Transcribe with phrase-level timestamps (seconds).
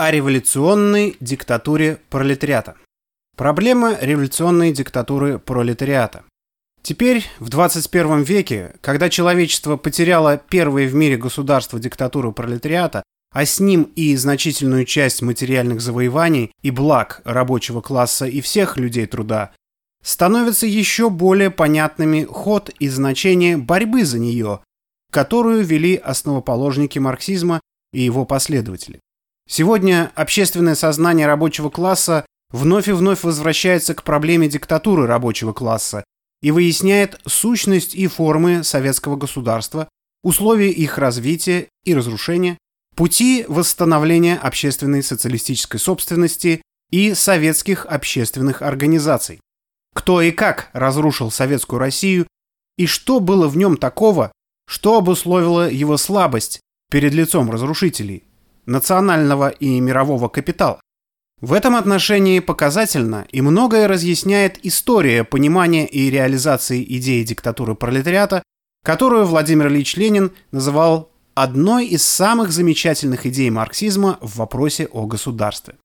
[0.00, 2.76] о революционной диктатуре пролетариата.
[3.36, 6.24] Проблема революционной диктатуры пролетариата.
[6.80, 13.60] Теперь, в 21 веке, когда человечество потеряло первое в мире государство диктатуру пролетариата, а с
[13.60, 19.52] ним и значительную часть материальных завоеваний и благ рабочего класса и всех людей труда,
[20.02, 24.60] становятся еще более понятными ход и значение борьбы за нее,
[25.12, 27.60] которую вели основоположники марксизма
[27.92, 29.00] и его последователи.
[29.52, 36.04] Сегодня общественное сознание рабочего класса вновь и вновь возвращается к проблеме диктатуры рабочего класса
[36.40, 39.88] и выясняет сущность и формы советского государства,
[40.22, 42.58] условия их развития и разрушения,
[42.94, 46.62] пути восстановления общественной социалистической собственности
[46.92, 49.40] и советских общественных организаций.
[49.96, 52.28] Кто и как разрушил советскую Россию
[52.76, 54.30] и что было в нем такого,
[54.68, 58.29] что обусловило его слабость перед лицом разрушителей,
[58.70, 60.80] национального и мирового капитала.
[61.40, 68.42] В этом отношении показательно и многое разъясняет история понимания и реализации идеи диктатуры пролетариата,
[68.84, 75.76] которую Владимир Ильич Ленин называл одной из самых замечательных идей марксизма в вопросе о государстве.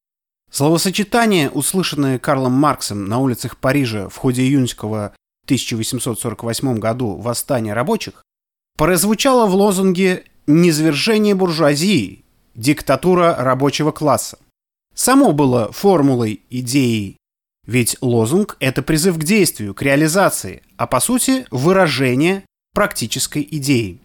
[0.51, 8.23] Словосочетание, услышанное Карлом Марксом на улицах Парижа в ходе июньского 1848 году восстания рабочих,
[8.77, 12.24] прозвучало в лозунге «Низвержение буржуазии
[12.55, 14.39] диктатура рабочего класса.
[14.93, 17.17] Само было формулой, идеей.
[17.67, 24.01] Ведь лозунг– это призыв к действию, к реализации, а по сути– выражение практической идеи.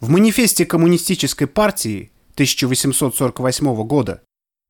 [0.00, 4.22] В манифесте Коммунистической партии 1848 года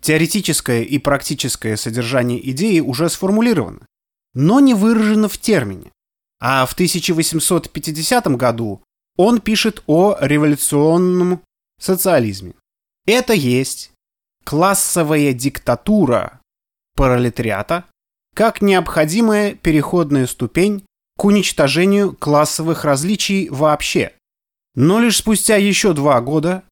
[0.03, 3.87] теоретическое и практическое содержание идеи уже сформулировано,
[4.35, 5.93] но не выражено в термине.
[6.41, 8.83] А в 1850 году
[9.17, 11.43] он пишет о революционном
[11.79, 12.55] социализме.
[13.11, 13.91] Это есть
[14.45, 16.39] классовая диктатура
[16.95, 17.87] пролетариата
[18.37, 20.85] как необходимая переходная ступень
[21.19, 24.13] к уничтожению классовых различий вообще.
[24.77, 26.63] Но лишь спустя еще два года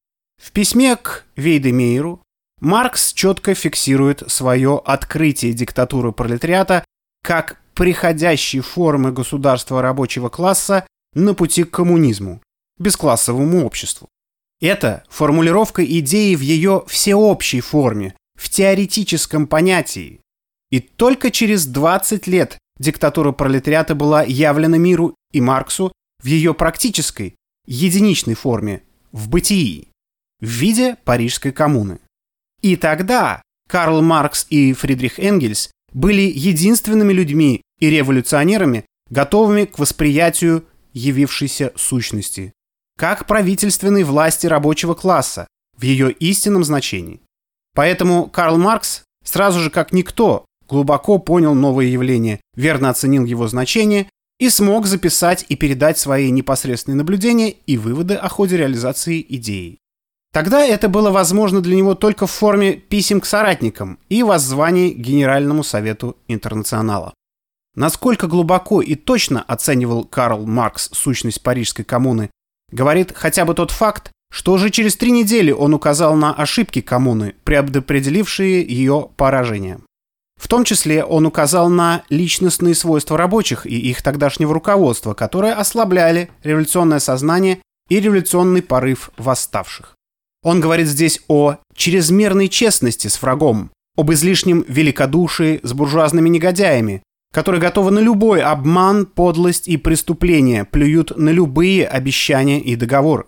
[0.41, 2.21] в письме к Вейдемейру
[2.61, 6.85] Маркс четко фиксирует свое открытие диктатуры пролетариата
[7.21, 12.41] как приходящей формы государства рабочего класса на пути к коммунизму,
[12.77, 14.07] бесклассовому обществу.
[14.61, 20.21] Это формулировка идеи в ее всеобщей форме, в теоретическом понятии.
[20.69, 27.35] И только через 20 лет диктатура пролетариата была явлена миру и Марксу в ее практической,
[27.65, 29.87] единичной форме, в бытии,
[30.41, 31.99] в виде Парижской коммуны.
[32.61, 40.65] И тогда Карл Маркс и Фридрих Энгельс были единственными людьми и революционерами, готовыми к восприятию
[40.93, 42.51] явившейся сущности
[42.99, 47.21] как правительственной власти рабочего класса в ее истинном значении.
[47.73, 54.09] Поэтому Карл Маркс сразу же как никто глубоко понял новое явление, верно оценил его значение
[54.37, 59.77] и смог записать и передать свои непосредственные наблюдения и выводы о ходе реализации идеи.
[60.33, 65.63] Тогда это было возможно для него только в форме писем к соратникам и воззваний Генеральному
[65.63, 67.13] Совету Интернационала.
[67.75, 72.29] Насколько глубоко и точно оценивал Карл Маркс сущность Парижской коммуны
[72.71, 77.35] Говорит хотя бы тот факт, что уже через три недели он указал на ошибки коммуны,
[77.43, 79.79] предопределившие ее поражение.
[80.39, 86.29] В том числе он указал на личностные свойства рабочих и их тогдашнего руководства, которые ослабляли
[86.43, 87.59] революционное сознание
[87.89, 89.95] и революционный порыв восставших.
[90.41, 97.03] Он говорит здесь о чрезмерной честности с врагом, об излишнем великодушии с буржуазными негодяями,
[97.33, 103.25] которые готовы на любой обман, подлость и преступление, плюют на любые обещания и договоры.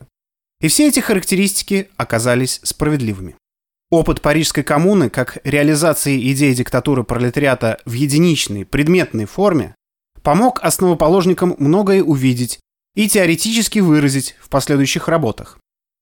[0.59, 3.35] И все эти характеристики оказались справедливыми.
[3.89, 9.75] Опыт Парижской коммуны как реализации идеи диктатуры пролетариата в единичной, предметной форме
[10.23, 12.59] помог основоположникам многое увидеть
[12.95, 15.57] и теоретически выразить в последующих работах.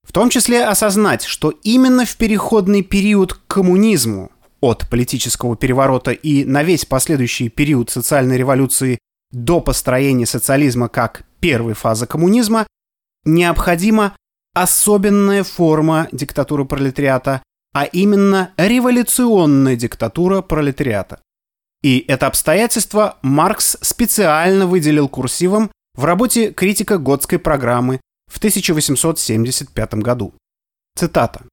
[0.08, 6.44] В том числе осознать, что именно в переходный период к коммунизму от политического переворота и
[6.46, 9.00] на весь последующий период социальной революции
[9.32, 12.68] до построения социализма как первой фазы коммунизма,
[13.26, 14.16] необходима
[14.54, 21.22] особенная форма диктатуры пролетариата, а именно революционная диктатура пролетариата.
[21.82, 30.34] И это обстоятельство Маркс специально выделил курсивом в работе «Критика Готской программы» в 1875 году.
[30.96, 31.46] Цитата.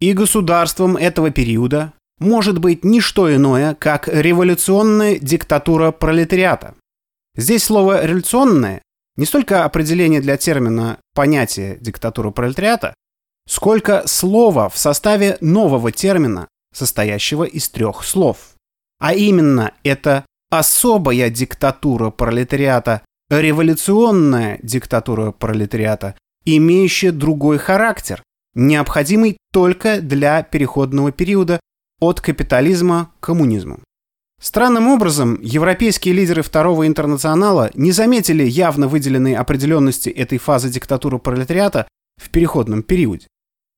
[0.00, 1.92] «И государством этого периода
[2.24, 6.74] может быть не что иное, как революционная диктатура пролетариата.
[7.36, 8.82] Здесь слово «революционное»
[9.16, 12.94] не столько определение для термина понятия диктатура пролетариата,
[13.48, 18.54] сколько слово в составе нового термина, состоящего из трех слов.
[18.98, 28.22] А именно, это особая диктатура пролетариата, революционная диктатура пролетариата, имеющая другой характер,
[28.54, 31.60] необходимый только для переходного периода
[32.00, 33.80] от капитализма к коммунизму.
[34.40, 41.88] Странным образом, европейские лидеры Второго интернационала не заметили явно выделенной определенности этой фазы диктатуры пролетариата
[42.20, 43.26] в переходном периоде.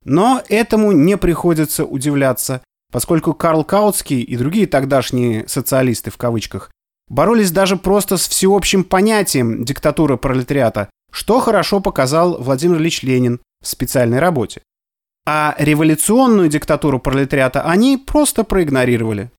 [0.05, 6.71] Но этому не приходится удивляться, поскольку Карл Каутский и другие тогдашние «социалисты» в кавычках
[7.09, 13.69] боролись даже просто с всеобщим понятием диктатуры пролетариата, что хорошо показал Владимир Ильич Ленин в
[13.69, 14.63] специальной работе.
[15.27, 19.31] А революционную диктатуру пролетариата они просто проигнорировали.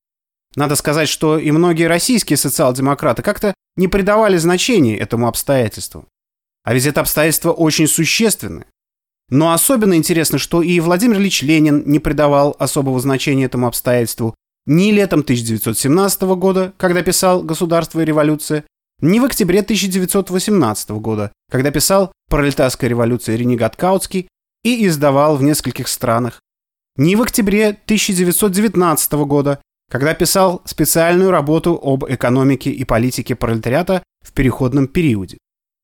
[0.55, 6.05] Надо сказать, что и многие российские социал-демократы как-то не придавали значения этому обстоятельству.
[6.63, 8.65] А ведь это обстоятельство очень существенное.
[9.29, 14.35] Но особенно интересно, что и Владимир Ильич Ленин не придавал особого значения этому обстоятельству
[14.65, 18.65] ни летом 1917 года, когда писал «Государство и революция»,
[18.99, 24.27] ни в октябре 1918 года, когда писал «Пролетарская революция» Ренегат Каутский
[24.63, 26.41] и издавал в нескольких странах,
[26.97, 34.33] ни в октябре 1919 года, когда писал специальную работу об экономике и политике пролетариата в
[34.33, 35.37] переходном периоде.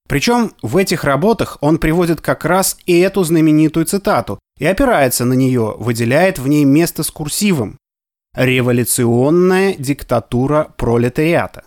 [0.10, 5.34] Причем в этих работах он приводит как раз и эту знаменитую цитату и опирается на
[5.34, 7.78] нее, выделяет в ней место с курсивом.
[8.36, 11.64] «Революционная диктатура пролетариата».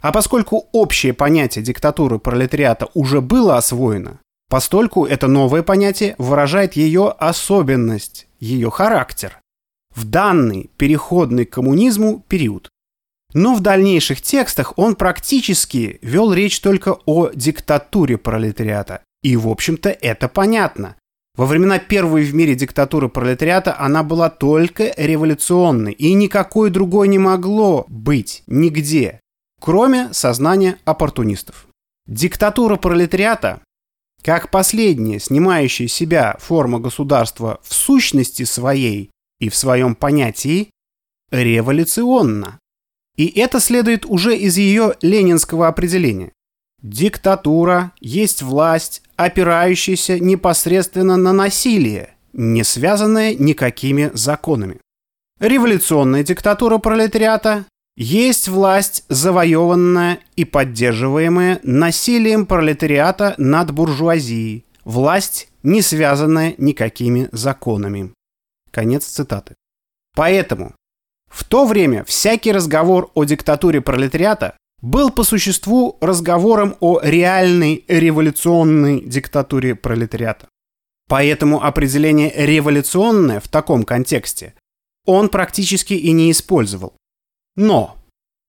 [0.00, 7.10] А поскольку общее понятие диктатуры пролетариата уже было освоено, постольку это новое понятие выражает ее
[7.10, 9.40] особенность, ее характер
[9.94, 12.68] в данный переходный к коммунизму период.
[13.34, 19.02] Но в дальнейших текстах он практически вел речь только о диктатуре пролетариата.
[19.22, 20.96] И, в общем-то, это понятно.
[21.36, 27.18] Во времена первой в мире диктатуры пролетариата она была только революционной, и никакой другой не
[27.18, 29.20] могло быть нигде,
[29.60, 31.68] кроме сознания оппортунистов.
[32.06, 33.60] Диктатура пролетариата,
[34.22, 39.10] как последняя снимающая себя форма государства в сущности своей,
[39.40, 40.70] и в своем понятии
[41.30, 42.58] революционно.
[43.16, 46.32] И это следует уже из ее ленинского определения.
[46.82, 54.80] Диктатура есть власть, опирающаяся непосредственно на насилие, не связанная никакими законами.
[55.40, 57.66] Революционная диктатура пролетариата
[58.00, 68.12] есть власть, завоеванная и поддерживаемая насилием пролетариата над буржуазией, власть, не связанная никакими законами.
[68.70, 69.56] Конец цитаты.
[70.14, 70.76] Поэтому
[71.28, 79.00] в то время всякий разговор о диктатуре пролетариата был по существу разговором о реальной революционной
[79.00, 80.46] диктатуре пролетариата.
[81.08, 84.54] Поэтому определение «революционное» в таком контексте
[85.04, 86.92] он практически и не использовал.
[87.58, 87.96] Но,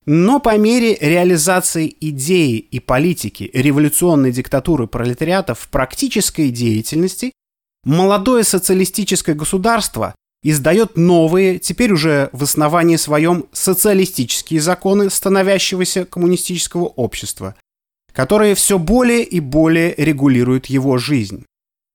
[0.06, 7.32] но по мере реализации идеи и политики революционной диктатуры пролетариата в практической деятельности,
[7.84, 10.14] молодое социалистическое государство
[10.44, 17.56] издает новые, теперь уже в основании своем, социалистические законы становящегося коммунистического общества,
[18.12, 21.44] которые все более и более регулируют его жизнь.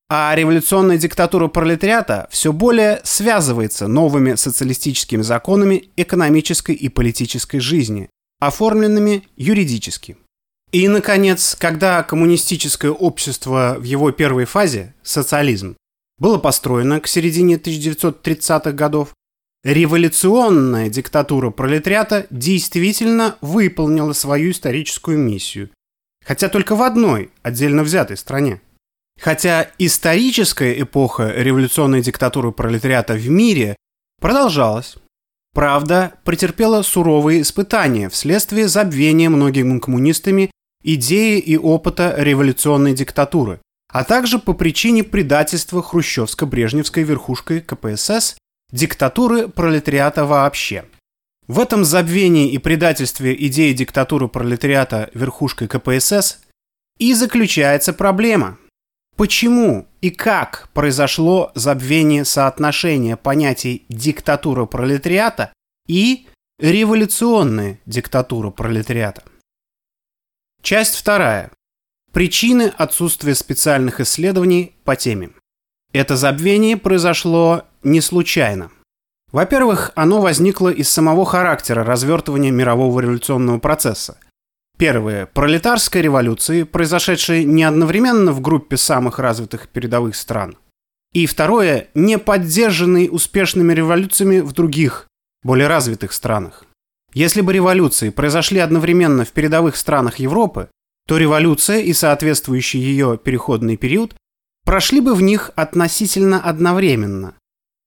[0.08, 8.10] А революционная диктатура пролетариата все более связывается новыми социалистическими законами экономической и политической жизни,
[8.40, 10.18] оформленными юридически.
[10.72, 15.76] И, наконец, когда коммунистическое общество в его первой фазе, социализм,
[16.20, 19.14] было построено к середине 1930-х годов,
[19.64, 25.72] революционная диктатура пролетариата действительно выполнила свою историческую миссию.
[26.24, 28.62] Хотя только в одной отдельно взятой стране.
[29.20, 33.76] Хотя историческая эпоха революционной диктатуры пролетариата в мире
[34.22, 34.98] продолжалась.
[35.54, 40.52] Правда, претерпела суровые испытания вследствие забвения многими коммунистами
[40.84, 43.60] идеи и опыта революционной диктатуры,
[43.92, 48.36] а также по причине предательства хрущевско-брежневской верхушкой КПСС
[48.72, 50.86] диктатуры пролетариата вообще.
[51.48, 56.40] В этом забвении и предательстве идеи диктатуры пролетариата верхушкой КПСС
[56.98, 58.58] и заключается проблема.
[59.16, 65.54] Почему и как произошло забвение соотношения понятий диктатура пролетариата
[65.88, 66.28] и
[66.60, 69.24] революционная диктатура пролетариата?
[70.62, 71.52] Часть вторая.
[72.12, 75.30] Причины отсутствия специальных исследований по теме.
[75.94, 78.70] Это забвение произошло не случайно.
[79.32, 84.18] Во-первых, оно возникло из самого характера развертывания мирового революционного процесса.
[84.78, 85.26] Первое.
[85.26, 90.58] Пролетарской революции, произошедшей не одновременно в группе самых развитых передовых стран.
[91.14, 95.08] И второе, не поддержанный успешными революциями в других,
[95.44, 96.66] более развитых странах.
[97.14, 100.68] Если бы революции произошли одновременно в передовых странах Европы,
[101.08, 104.16] то революция и соответствующий ее переходный период
[104.66, 107.36] прошли бы в них относительно одновременно.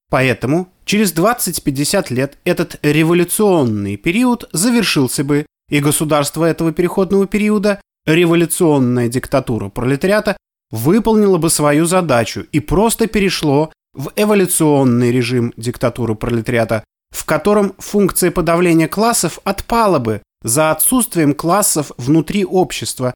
[0.08, 9.08] Поэтому через 20-50 лет этот революционный период завершился бы, и государство этого переходного периода, революционная
[9.08, 10.36] диктатура пролетариата,
[10.70, 18.30] выполнило бы свою задачу и просто перешло в эволюционный режим диктатуры пролетариата, в котором функция
[18.30, 23.14] подавления классов отпала бы за отсутствием классов внутри общества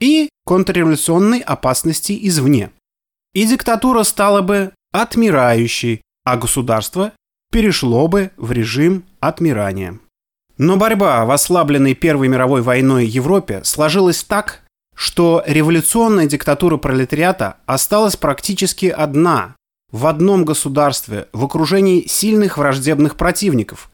[0.00, 2.70] и контрреволюционной опасности извне.
[3.34, 7.12] И диктатура стала бы отмирающей, а государство
[7.50, 9.98] перешло бы в режим отмирания.
[10.60, 14.60] Но борьба в ослабленной Первой мировой войной Европе сложилась так,
[14.94, 19.56] что революционная диктатура пролетариата осталась практически одна,
[19.90, 23.90] в одном государстве, в окружении сильных враждебных противников,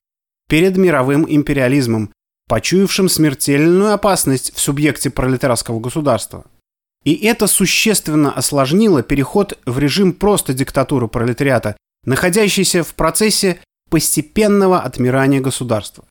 [0.49, 2.11] перед мировым империализмом,
[2.49, 6.47] почуявшим смертельную опасность в субъекте пролетарского государства.
[7.05, 15.41] И это существенно осложнило переход в режим просто диктатуры пролетариата, находящийся в процессе постепенного отмирания
[15.41, 16.05] государства.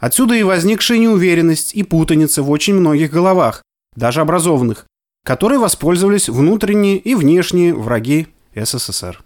[0.00, 3.62] Отсюда и возникшая неуверенность и путаница в очень многих головах,
[3.94, 4.86] даже образованных,
[5.24, 9.22] которые воспользовались внутренние и внешние враги СССР.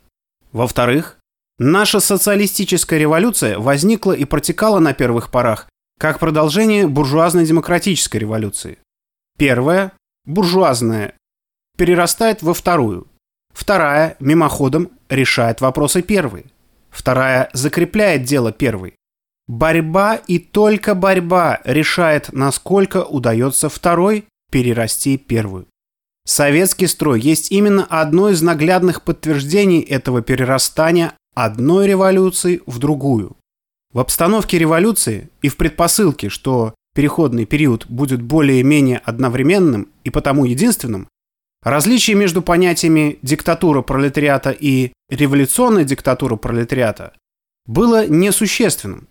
[0.52, 1.18] Во-вторых,
[1.58, 8.78] наша социалистическая революция возникла и протекала на первых порах как продолжение буржуазной демократической революции.
[9.38, 9.92] Первая,
[10.26, 11.14] буржуазная,
[11.76, 13.06] перерастает во вторую.
[13.52, 16.46] Вторая, мимоходом, решает вопросы первой.
[16.90, 18.96] Вторая закрепляет дело первой.
[19.46, 25.66] Борьба и только борьба решает, насколько удается второй перерасти первую.
[26.26, 33.36] Советский строй есть именно одно из наглядных подтверждений этого перерастания одной революции в другую.
[33.92, 41.08] В обстановке революции и в предпосылке, что переходный период будет более-менее одновременным и потому единственным,
[41.62, 47.12] различие между понятиями диктатура пролетариата и революционная диктатура пролетариата
[47.66, 49.08] было несущественным,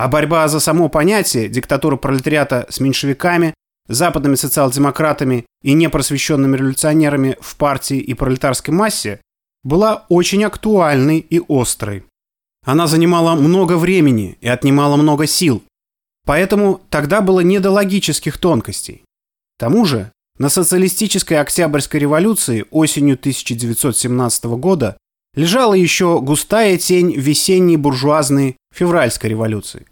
[0.00, 3.52] а борьба за само понятие диктатура пролетариата с меньшевиками
[3.86, 9.20] западными социал-демократами и непросвещенными революционерами в партии и пролетарской массе
[9.62, 12.04] была очень актуальной и острой.
[12.64, 15.62] Она занимала много времени и отнимала много сил,
[16.24, 19.02] поэтому тогда было не до логических тонкостей.
[19.58, 24.96] К тому же, на социалистической Октябрьской революции осенью 1917 года
[25.34, 29.86] лежала еще густая тень весенней буржуазной февральской революции.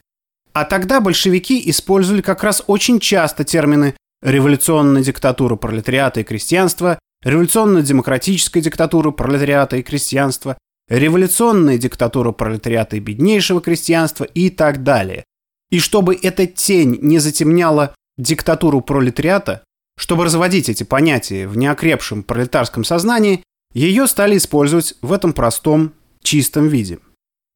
[0.53, 8.61] А тогда большевики использовали как раз очень часто термины «революционная диктатура пролетариата и крестьянства», «революционно-демократическая
[8.61, 15.25] диктатура пролетариата и крестьянства», «революционная диктатура пролетариата и беднейшего крестьянства» и так далее.
[15.71, 19.63] И чтобы эта тень не затемняла диктатуру пролетариата,
[19.99, 26.69] чтобы разводить эти понятия в неокрепшем пролетарском сознании, ее стали использовать в этом простом, чистом
[26.69, 26.99] виде–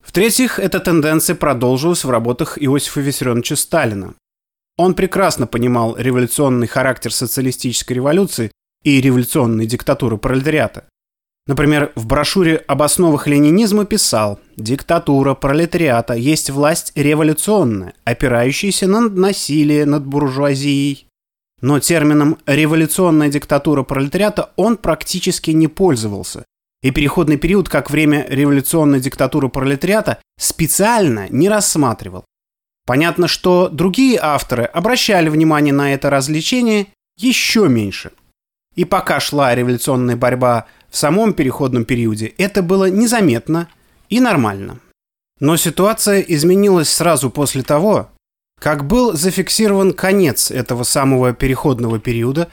[0.02, 4.14] в-третьих, эта тенденция продолжилась в работах Иосифа Виссарионовича Сталина.
[4.76, 8.50] Он прекрасно понимал революционный характер социалистической революции
[8.82, 10.84] и революционной диктатуры пролетариата.
[11.46, 19.86] Например, в брошюре об основах ленинизма писал «Диктатура пролетариата есть власть революционная, опирающаяся на насилие
[19.86, 21.06] над буржуазией».
[21.62, 26.44] Но термином «революционная диктатура пролетариата» он практически не пользовался,
[26.82, 32.24] и переходный период как время революционной диктатуры пролетариата специально не рассматривал.
[32.84, 38.10] Понятно, что другие авторы обращали внимание на это развлечение еще меньше.
[38.74, 43.68] И пока шла революционная борьба в самом переходном периоде, это было незаметно
[44.08, 44.80] и нормально.
[45.38, 48.08] Но ситуация изменилась сразу после того,
[48.62, 52.48] как был зафиксирован конец этого самого переходного периода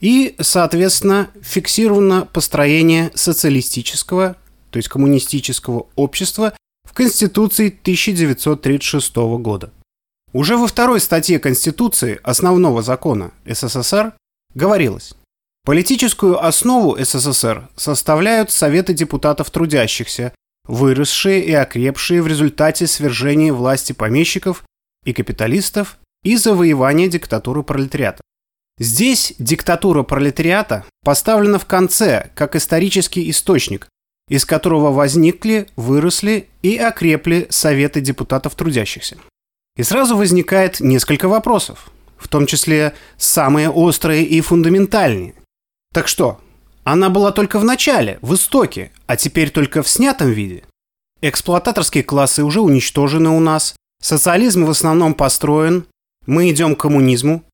[0.00, 4.34] и, соответственно, фиксировано построение социалистического,
[4.70, 6.52] то есть коммунистического общества
[6.82, 9.72] в Конституции 1936 года.
[10.32, 14.14] Уже во второй статье Конституции основного закона СССР
[14.56, 15.14] говорилось,
[15.64, 20.32] политическую основу СССР составляют Советы депутатов трудящихся,
[20.66, 24.64] выросшие и окрепшие в результате свержения власти помещиков
[25.04, 28.20] и капиталистов и завоевания диктатуры пролетариата.
[28.78, 33.88] Здесь диктатура пролетариата поставлена в конце, как исторический источник,
[34.28, 39.18] из которого возникли, выросли и окрепли советы депутатов трудящихся.
[39.76, 45.34] И сразу возникает несколько вопросов, в том числе самые острые и фундаментальные.
[45.92, 46.40] Так что,
[46.84, 50.64] Она была только в начале, в истоке, а теперь только в снятом виде.
[51.20, 55.86] Эксплуататорские классы уже уничтожены у нас, социализм в основном построен,
[56.26, 57.44] мы идем к коммунизму.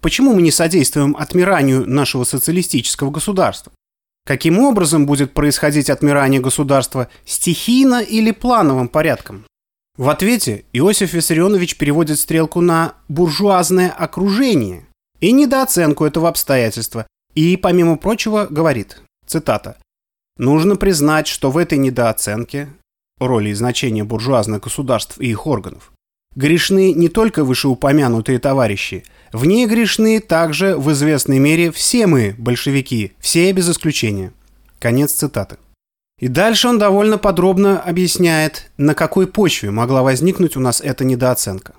[0.00, 3.72] Почему мы не содействуем отмиранию нашего социалистического государства?
[4.24, 9.44] Каким образом будет происходить отмирание государства стихийно или плановым порядком?
[9.96, 14.86] В ответе Иосиф Виссарионович переводит стрелку на буржуазное окружение
[15.20, 19.76] и недооценку этого обстоятельства, и, помимо прочего, говорит, цитата,
[20.36, 22.68] «Нужно признать, что в этой недооценке
[23.18, 25.92] роли и значения буржуазных государств и их органов
[26.38, 33.12] грешны не только вышеупомянутые товарищи, в ней грешны также в известной мере все мы, большевики,
[33.18, 34.32] все без исключения».
[34.78, 35.56] Конец цитаты.
[36.20, 41.74] И дальше он довольно подробно объясняет, на какой почве могла возникнуть у нас эта недооценка.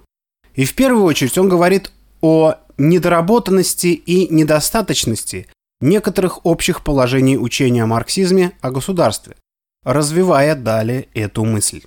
[0.53, 5.48] И в первую очередь он говорит о недоработанности и недостаточности
[5.79, 9.36] некоторых общих положений учения о марксизме о государстве,
[9.83, 11.83] развивая далее эту мысль.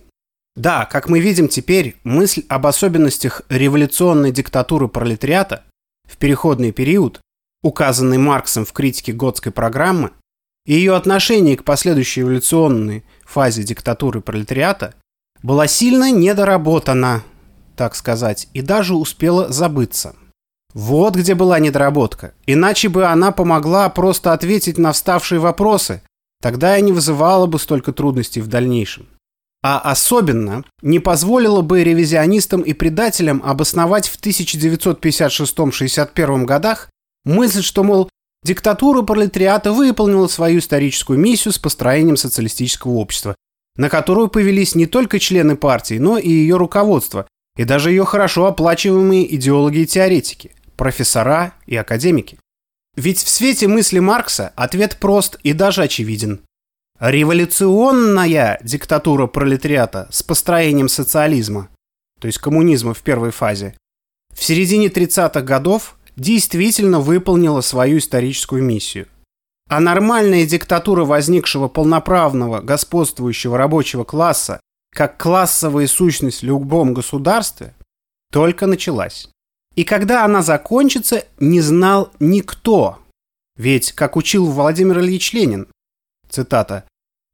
[0.54, 5.64] Да, как мы видим теперь, мысль об особенностях революционной диктатуры пролетариата
[6.06, 7.20] в переходный период,
[7.62, 10.10] указанный Марксом в критике Готской программы,
[10.66, 14.94] и ее отношение к последующей эволюционной фазе диктатуры пролетариата
[15.42, 17.22] была сильно недоработана,
[17.76, 20.14] так сказать, и даже успела забыться.
[20.74, 22.34] Вот где была недоработка.
[22.46, 26.02] Иначе бы она помогла просто ответить на вставшие вопросы,
[26.42, 29.06] тогда и не вызывала бы столько трудностей в дальнейшем.
[29.62, 36.90] А особенно не позволила бы ревизионистам и предателям обосновать в 1956-61 годах
[37.24, 38.08] мысль, что, мол,
[38.44, 43.36] Диктатура пролетариата выполнила свою историческую миссию с построением социалистического общества,
[43.76, 48.46] на которую повелись не только члены партии, но и ее руководство, и даже ее хорошо
[48.46, 52.40] оплачиваемые идеологи и теоретики, профессора и академики.
[52.96, 56.42] Ведь в свете мысли Маркса ответ прост и даже очевиден.
[57.00, 61.68] Революционная диктатура пролетариата с построением социализма,
[62.20, 63.74] то есть коммунизма в первой фазе,
[64.32, 69.08] в середине 30-х годов действительно выполнила свою историческую миссию.
[69.68, 74.60] А нормальная диктатура возникшего полноправного господствующего рабочего класса
[74.94, 77.74] как классовая сущность в любом государстве
[78.30, 79.31] только началась.
[79.74, 82.98] И когда она закончится, не знал никто.
[83.56, 85.66] Ведь, как учил Владимир Ильич Ленин,
[86.28, 86.84] цитата,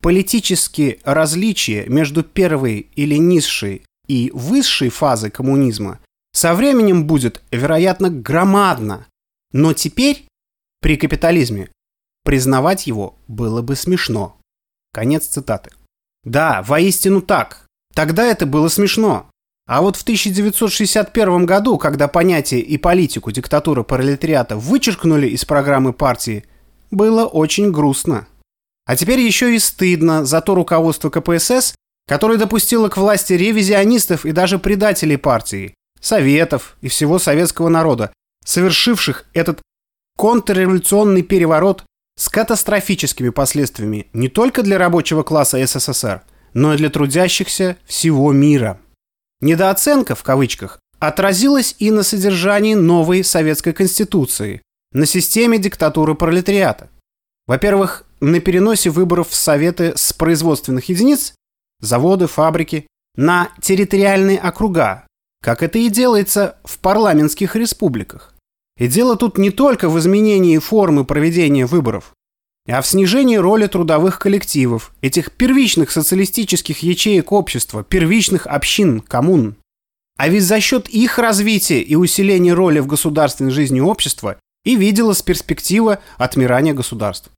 [0.02, 6.00] «политические различия между первой или низшей и высшей фазой коммунизма
[6.32, 9.06] со временем будет, вероятно, громадно.
[9.52, 10.26] Но теперь,
[10.80, 11.70] при капитализме,
[12.22, 14.38] признавать его было бы смешно.
[14.92, 15.70] Конец цитаты.
[16.24, 17.66] Да, воистину так.
[17.94, 19.30] Тогда это было смешно.
[19.68, 26.46] А вот в 1961 году, когда понятие и политику диктатуры пролетариата вычеркнули из программы партии,
[26.90, 28.26] было очень грустно.
[28.86, 31.74] А теперь еще и стыдно за то руководство КПСС,
[32.08, 38.10] которое допустило к власти ревизионистов и даже предателей партии, советов и всего советского народа,
[38.46, 39.60] совершивших этот
[40.16, 41.84] контрреволюционный переворот
[42.18, 46.22] с катастрофическими последствиями не только для рабочего класса СССР,
[46.54, 48.80] но и для трудящихся всего мира.
[49.40, 56.88] Недооценка, в кавычках, отразилась и на содержании новой советской конституции, на системе диктатуры пролетариата.
[57.46, 61.34] Во-первых, на переносе выборов в Советы с производственных единиц,
[61.80, 65.06] заводы, фабрики, на территориальные округа,
[65.42, 68.34] как это и делается в парламентских республиках.
[68.76, 72.12] И дело тут не только в изменении формы проведения выборов,
[72.70, 79.56] а в снижении роли трудовых коллективов, этих первичных социалистических ячеек общества, первичных общин, коммун.
[80.16, 85.22] А ведь за счет их развития и усиления роли в государственной жизни общества и виделась
[85.22, 87.30] перспектива отмирания государств.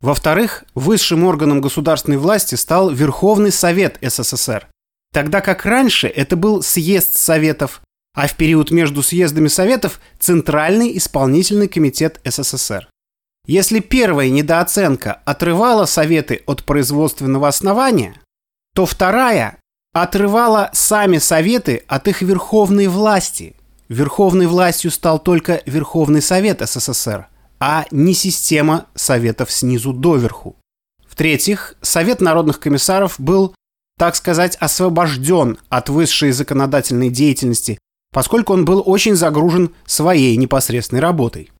[0.00, 4.68] Во-вторых, высшим органом государственной власти стал Верховный Совет СССР,
[5.14, 7.82] Тогда как раньше это был съезд Советов,
[8.16, 12.88] а в период между съездами Советов– Центральный исполнительный комитет СССР.
[13.46, 18.20] Если первая недооценка отрывала Советы от производственного основания,
[18.74, 19.58] то вторая
[19.92, 23.54] отрывала сами Советы от их верховной власти.
[23.88, 27.28] Верховной властью стал только Верховный Совет СССР,
[27.60, 30.56] а не система Советов снизу доверху.
[31.06, 33.54] В-третьих, Совет народных комиссаров был
[33.98, 37.78] так сказать, освобожден от высшей законодательной деятельности,
[38.12, 41.50] поскольку он был очень загружен своей непосредственной работой.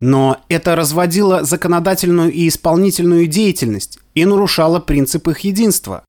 [0.00, 6.04] Но это разводило законодательную и исполнительную деятельность и нарушало принцип их единства.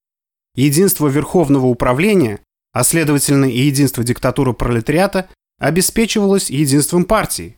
[0.56, 2.40] Единство верховного управления,
[2.74, 7.56] а следовательно и единство диктатуры пролетариата, обеспечивалось единством партии.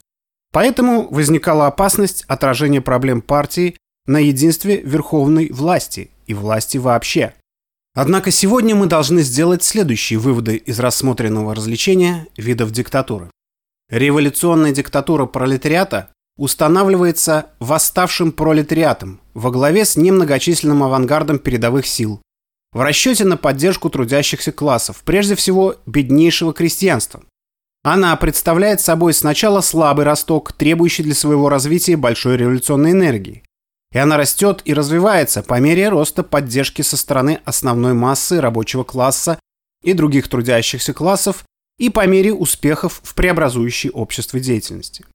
[0.52, 7.34] Поэтому возникала опасность отражения проблем партии на единстве верховной власти и власти вообще.
[7.94, 13.30] Однако сегодня мы должны сделать следующие выводы из рассмотренного развлечения видов диктатуры.
[13.90, 22.22] Революционная диктатура пролетариата устанавливается восставшим пролетариатом во главе с немногочисленным авангардом передовых сил
[22.72, 27.24] в расчете на поддержку трудящихся классов, прежде всего беднейшего крестьянства.
[27.84, 33.44] Она представляет собой сначала слабый росток, требующий для своего развития большой революционной энергии.
[33.92, 39.40] И она растет и развивается по мере роста поддержки со стороны основной массы рабочего класса
[39.84, 41.44] и других трудящихся классов
[41.80, 45.06] и по мере успехов в преобразующей общество деятельности.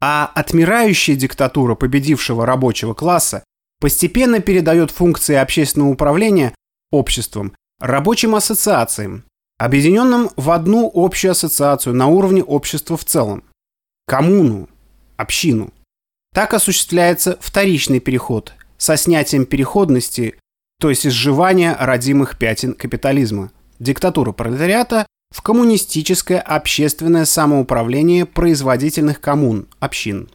[0.00, 3.44] А отмирающая диктатура победившего рабочего класса
[3.80, 6.54] постепенно передает функции общественного управления
[6.90, 9.24] обществом рабочим ассоциациям,
[9.58, 13.44] объединенным в одну общую ассоциацию на уровне общества в целом–
[14.06, 14.68] коммуну,
[15.16, 15.72] общину.
[16.34, 20.38] Так осуществляется вторичный переход со снятием переходности,
[20.78, 30.28] то есть изживания родимых пятен капитализма, диктатура пролетариата в коммунистическое общественное самоуправление производительных коммун, общин.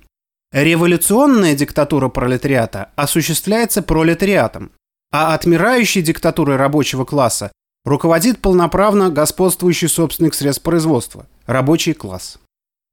[0.51, 4.71] Революционная диктатура пролетариата осуществляется пролетариатом,
[5.11, 7.51] а отмирающей диктатурой рабочего класса
[7.85, 12.37] руководит полноправно господствующий собственник средств производства– рабочий класс.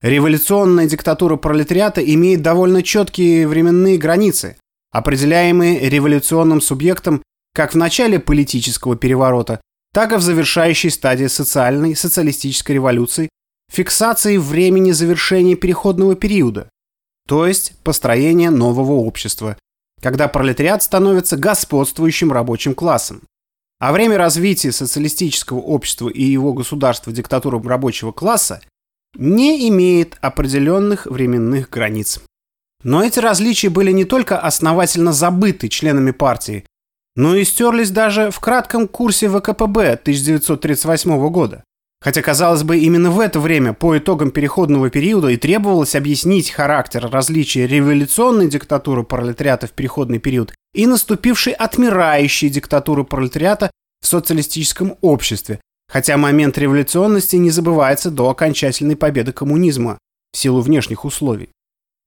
[0.00, 4.56] Революционная диктатура пролетариата имеет довольно четкие временные границы,
[4.92, 7.22] определяемые революционным субъектом
[7.54, 9.60] как в начале политического переворота,
[9.92, 13.28] так и в завершающей стадии социальной социалистической революции
[13.70, 16.68] фиксации времени завершения переходного периода,
[17.26, 19.56] то есть построения нового общества,
[20.00, 23.22] когда пролетариат становится господствующим рабочим классом.
[23.80, 28.60] А время развития социалистического общества и его государства диктатуры рабочего класса
[29.14, 32.20] не имеет определенных временных границ.
[32.82, 36.64] Но эти различия были не только основательно забыты членами партии,
[37.18, 41.64] но и стерлись даже в кратком курсе ВКПБ 1938 года.
[42.00, 47.08] Хотя, казалось бы, именно в это время, по итогам переходного периода, и требовалось объяснить характер
[47.10, 55.60] различия революционной диктатуры пролетариата в переходный период и наступившей отмирающей диктатуры пролетариата в социалистическом обществе,
[55.92, 59.98] хотя момент революционности не забывается до окончательной победы коммунизма
[60.32, 61.48] в силу внешних условий.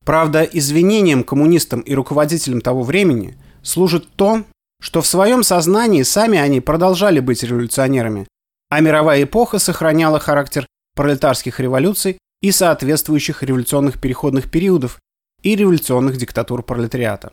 [0.06, 4.45] Правда, извинением коммунистам и руководителям того времени служит то,
[4.82, 8.28] что в своем сознании сами они продолжали быть революционерами,
[8.70, 10.65] а мировая эпоха сохраняла характер
[10.96, 15.00] пролетарских революций и соответствующих революционных переходных периодов
[15.44, 17.32] и революционных диктатур пролетариата.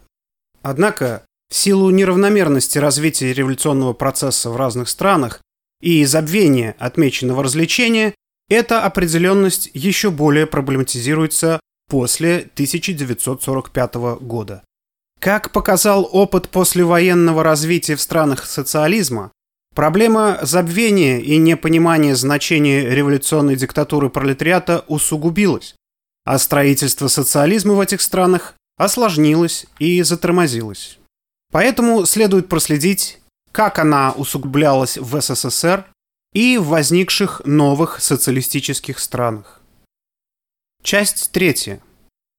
[0.63, 5.41] Однако, в силу неравномерности развития революционного процесса в разных странах
[5.81, 8.15] и забвения отмеченного развлечения,
[8.51, 14.63] эта определенность еще более проблематизируется после 1945 года.
[15.21, 19.33] Как показал опыт послевоенного развития в странах социализма,
[19.75, 25.75] проблема забвения и непонимания значения революционной диктатуры пролетариата усугубилась,
[26.25, 30.99] а строительство социализма в этих странах осложнилось и затормозилось.
[31.51, 35.85] Поэтому следует проследить, как она усугублялась в СССР
[36.33, 39.63] и в возникших новых социалистических странах.
[40.83, 41.81] Часть третья.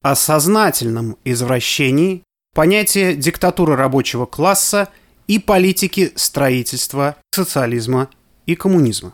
[0.01, 2.23] О сознательном извращении
[2.59, 4.89] понятие диктатуры рабочего класса
[5.27, 8.09] и политики строительства социализма
[8.47, 9.13] и коммунизма.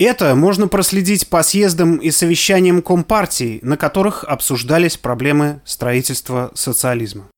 [0.00, 7.28] Это можно проследить по съездам и совещаниям Компартии, на которых обсуждались проблемы строительства социализма.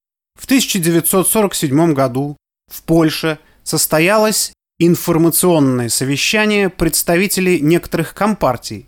[0.40, 2.38] В 1947 году
[2.72, 8.86] в Польше состоялось информационное совещание представителей некоторых компартий,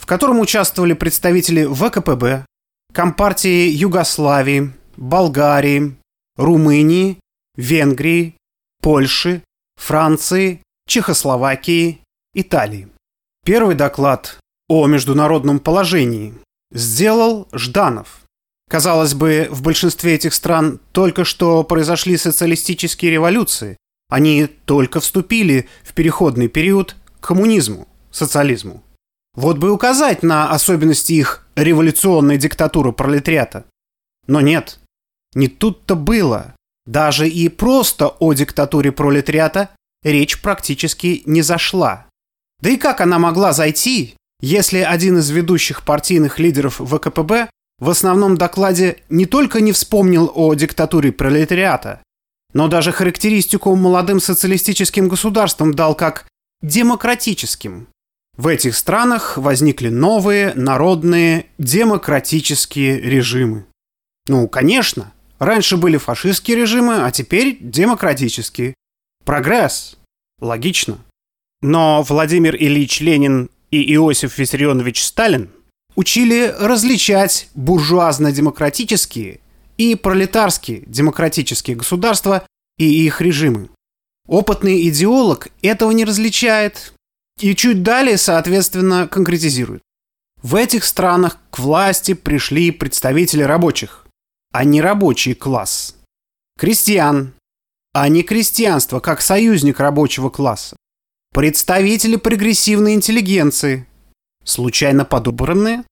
[0.00, 2.46] в котором участвовали представители ВКПБ,
[2.94, 5.96] Компартии Югославии, Болгарии,
[6.36, 7.18] Румынии,
[7.56, 8.36] Венгрии,
[8.82, 9.42] Польши,
[9.76, 12.00] Франции, Чехословакии,
[12.34, 12.88] Италии.
[13.44, 16.34] Первый доклад о международном положении
[16.70, 18.20] сделал Жданов.
[18.68, 23.78] Казалось бы, в большинстве этих стран только что произошли социалистические революции.
[24.10, 28.82] Они только вступили в переходный период к коммунизму, социализму.
[29.34, 33.64] Вот бы указать на особенности их революционной диктатуры пролетариата.
[34.26, 34.79] Но нет,
[35.34, 36.54] не тут-то было.
[36.86, 39.70] Даже и просто о диктатуре пролетариата
[40.02, 42.06] речь практически не зашла.
[42.60, 48.36] Да и как она могла зайти, если один из ведущих партийных лидеров ВКПБ в основном
[48.36, 52.02] докладе не только не вспомнил о диктатуре пролетариата,
[52.52, 56.26] но даже характеристику молодым социалистическим государствам дал как
[56.62, 57.88] демократическим.
[58.36, 63.66] В этих странах возникли новые народные демократические режимы.
[64.26, 68.74] Ну, конечно, Раньше были фашистские режимы, а теперь демократические.
[69.24, 69.96] Прогресс.
[70.38, 70.98] Логично.
[71.62, 75.50] Но Владимир Ильич Ленин и Иосиф Виссарионович Сталин
[75.96, 79.40] учили различать буржуазно-демократические
[79.78, 82.46] и пролетарские демократические государства
[82.78, 83.70] и их режимы.
[84.28, 86.92] Опытный идеолог этого не различает
[87.40, 89.82] и чуть далее, соответственно, конкретизирует.
[90.42, 94.06] В этих странах к власти пришли представители рабочих,
[94.52, 95.96] а не рабочий класс.
[96.58, 97.34] Крестьян,
[97.92, 100.76] а не крестьянство как союзник рабочего класса.
[101.32, 103.86] Представители прогрессивной интеллигенции.
[104.44, 105.84] Случайно подобранные?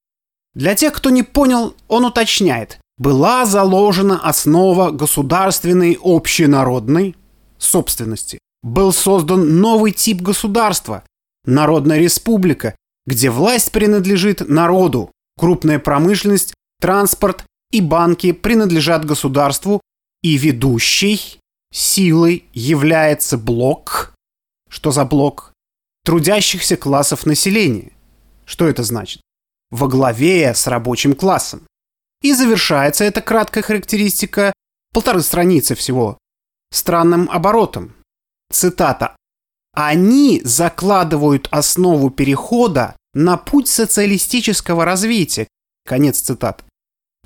[0.54, 2.80] Для тех, кто не понял, он уточняет.
[2.96, 7.16] Была заложена основа государственной общенародной
[7.58, 8.38] собственности.
[8.62, 11.04] Был создан новый тип государства–
[11.48, 19.80] Народная республика, где власть принадлежит народу, крупная промышленность, транспорт и банки принадлежат государству,
[20.22, 21.38] и ведущей
[21.72, 24.14] силой является блок.
[24.68, 25.52] Что за блок?
[26.04, 27.92] Трудящихся классов населения.
[28.44, 29.20] Что это значит?
[29.70, 31.62] Во главе с рабочим классом.
[32.22, 34.52] И завершается эта краткая характеристика
[34.92, 36.18] полторы страницы всего
[36.70, 37.94] странным оборотом.
[38.50, 39.16] Цитата.
[39.74, 45.46] «Они закладывают основу перехода на путь социалистического развития».
[45.86, 46.64] Конец цитат.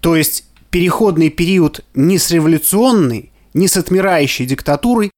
[0.02, 5.10] То есть переходный период ни с революционной, ни с отмирающей диктатурой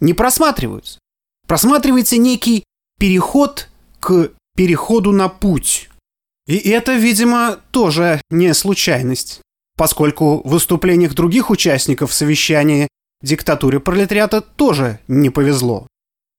[0.00, 0.98] не просматриваются.
[1.46, 2.64] Просматривается некий
[2.98, 3.68] переход
[4.00, 5.90] к переходу на путь.
[6.46, 9.40] И это, видимо, тоже не случайность,
[9.76, 12.88] поскольку в выступлениях других участников совещания
[13.22, 15.86] Диктатуре пролетариата тоже не повезло.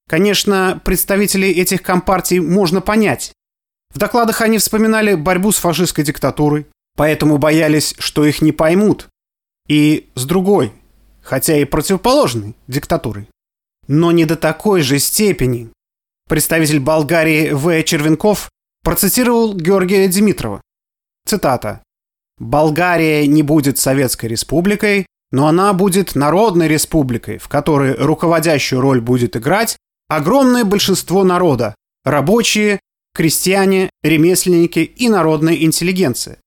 [0.09, 3.33] Конечно, представителей этих компартий можно понять.
[3.93, 6.65] В докладах они вспоминали борьбу с фашистской диктатурой,
[7.01, 9.07] поэтому боялись, что их не поймут.
[9.67, 10.71] И с другой,
[11.23, 13.27] хотя и противоположной диктатурой.
[13.87, 15.71] Но не до такой же степени.
[16.29, 17.81] Представитель Болгарии В.
[17.81, 18.51] Червенков
[18.83, 20.61] процитировал Георгия Димитрова.
[21.25, 21.81] Цитата.
[22.37, 29.35] «Болгария не будет Советской Республикой, но она будет народной республикой, в которой руководящую роль будет
[29.35, 29.75] играть
[30.07, 31.73] огромное большинство народа–
[32.05, 32.79] рабочие,
[33.15, 36.37] крестьяне, ремесленники и народная интеллигенция.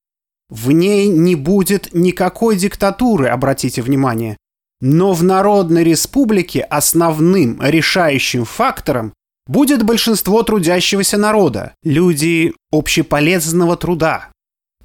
[0.49, 4.37] В ней не будет никакой диктатуры, обратите внимание.
[4.81, 9.15] Но в Народной Республике основным решающим фактором
[9.47, 14.31] будет большинство трудящегося народа, люди общеполезного труда.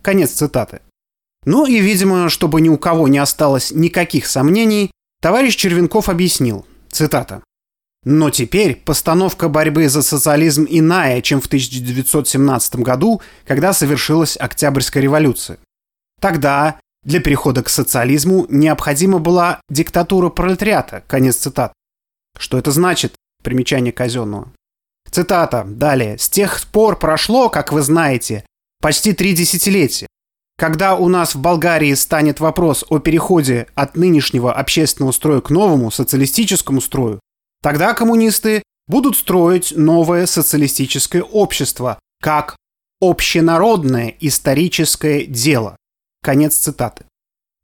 [0.02, 0.82] Конец цитаты.
[1.46, 4.92] Ну и, видимо, чтобы ни у кого не осталось никаких сомнений,
[5.22, 7.42] товарищ Червенков объяснил, цитата,
[8.04, 15.58] «Но теперь постановка борьбы за социализм иная, чем в 1917 году, когда совершилась Октябрьская революция.
[16.22, 21.04] Тогда для перехода к социализму необходима была диктатура пролетариата».
[21.08, 21.74] Конец цитат.
[22.38, 23.16] Что это значит?
[23.44, 24.52] Примечание казенного.
[25.12, 25.66] Цитата.
[25.68, 26.18] Далее.
[26.18, 28.46] «С тех пор прошло, как вы знаете,
[28.82, 30.08] почти три десятилетия.
[30.58, 35.90] Когда у нас в Болгарии станет вопрос о переходе от нынешнего общественного строя к новому
[35.90, 37.22] социалистическому строю,
[37.62, 42.56] тогда коммунисты будут строить новое социалистическое общество как
[43.02, 45.76] общенародное историческое дело.
[46.22, 47.06] Конец цитаты.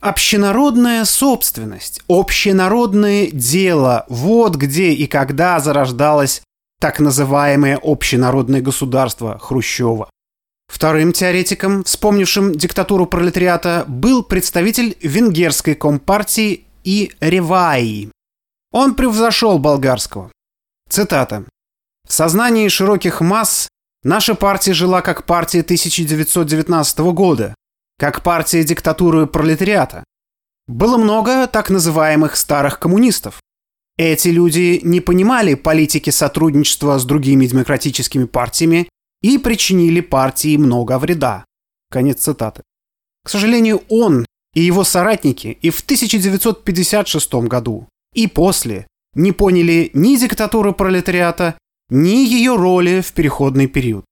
[0.01, 6.41] Общенародная собственность, общенародное дело– вот где и когда зарождалось
[6.79, 10.09] так называемое общенародное государство Хрущева.
[10.67, 18.11] Вторым теоретиком, вспомнившим диктатуру пролетариата, был представитель венгерской компартии и Реваи.
[18.75, 20.33] Он превзошел болгарского.
[20.89, 21.45] Цитата.
[22.05, 23.69] «В сознании широких масс
[24.03, 27.55] наша партия жила как партия 1919 года,
[27.97, 30.03] как партия диктатуры пролетариата.
[30.67, 33.39] Было много так называемых старых коммунистов.
[33.97, 38.89] Эти люди не понимали политики сотрудничества с другими демократическими партиями
[39.21, 41.45] и причинили партии много вреда.
[41.89, 42.61] Конец цитаты.
[43.23, 50.15] К сожалению, он и его соратники и в 1956 году, и после не поняли ни
[50.15, 51.55] диктатуры пролетариата,
[51.89, 54.05] ни ее роли в переходный период.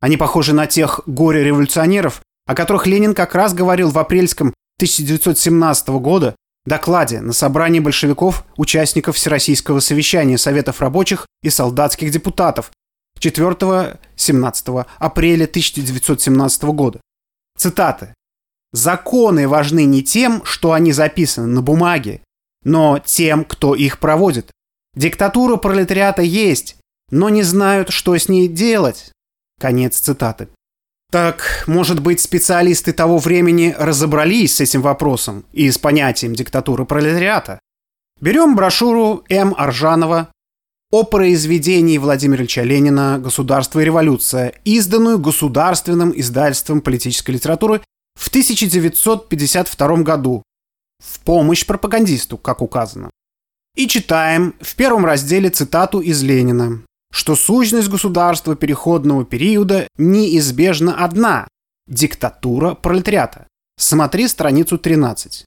[0.00, 6.36] Они похожи на тех горе-революционеров, о которых Ленин как раз говорил в апрельском 1917 года
[6.64, 12.70] докладе на собрании большевиков, участников Всероссийского совещания Советов рабочих и солдатских депутатов
[13.18, 17.00] 4-17 апреля 1917 года.
[17.56, 18.14] Цитаты.
[18.72, 22.20] «Законы важны не тем, что они записаны на бумаге,
[22.64, 24.50] но тем, кто их проводит.
[24.94, 26.76] Диктатура пролетариата есть,
[27.10, 29.12] но не знают, что с ней делать».
[29.60, 30.48] Конец цитаты.
[31.10, 37.58] Так, может быть, специалисты того времени разобрались с этим вопросом и с понятием диктатуры пролетариата?
[38.20, 39.54] Берем брошюру М.
[39.56, 40.28] Аржанова
[40.90, 47.80] о произведении Владимира Ильича Ленина «Государство и революция», изданную государственным издательством политической литературы
[48.18, 50.42] в 1952 году
[50.98, 53.10] в помощь пропагандисту, как указано.
[53.76, 56.82] И читаем в первом разделе цитату из Ленина,
[57.12, 61.46] что сущность государства переходного периода неизбежно одна–
[61.86, 63.46] диктатура пролетариата.
[63.78, 65.44] Смотри страницу 13.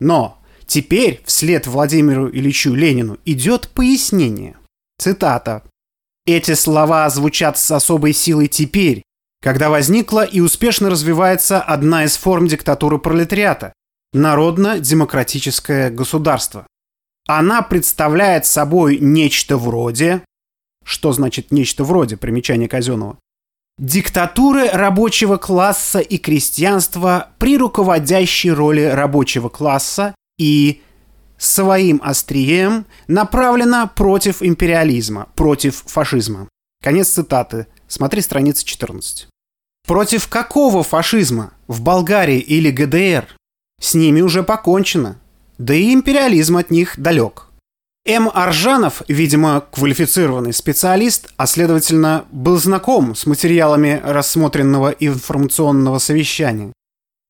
[0.00, 4.56] Но теперь вслед Владимиру Ильичу Ленину идет пояснение.
[4.98, 5.62] Цитата.
[6.26, 9.02] Эти слова звучат с особой силой теперь,
[9.40, 13.72] когда возникла и успешно развивается одна из форм диктатуры пролетариата–
[14.12, 16.66] народно-демократическое государство.
[17.26, 20.22] Она представляет собой нечто вроде...
[20.84, 23.18] Что значит нечто вроде, примечание казенного?
[23.78, 30.82] Диктатуры рабочего класса и крестьянства при руководящей роли рабочего класса и
[31.38, 36.48] своим острием направлена против империализма, против фашизма.
[36.82, 37.68] Конец цитаты.
[37.86, 39.28] Смотри страница 14.
[39.86, 41.52] Против какого фашизма?
[41.66, 43.36] В Болгарии или ГДР?
[43.82, 45.18] С ними уже покончено.
[45.58, 47.48] Да и империализм от них далек.
[48.06, 48.30] М.
[48.32, 56.72] Аржанов, видимо, квалифицированный специалист, а следовательно, был знаком с материалами рассмотренного информационного совещания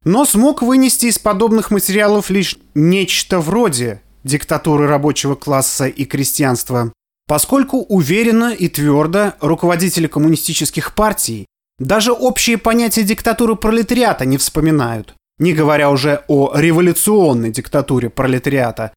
[0.05, 6.93] но смог вынести из подобных материалов лишь нечто вроде диктатуры рабочего класса и крестьянства,
[7.27, 11.47] поскольку уверенно и твердо руководители коммунистических партий
[11.79, 18.95] даже общие понятия диктатуры пролетариата не вспоминают, не говоря уже о революционной диктатуре пролетариата,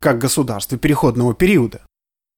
[0.00, 1.80] как государстве переходного периода.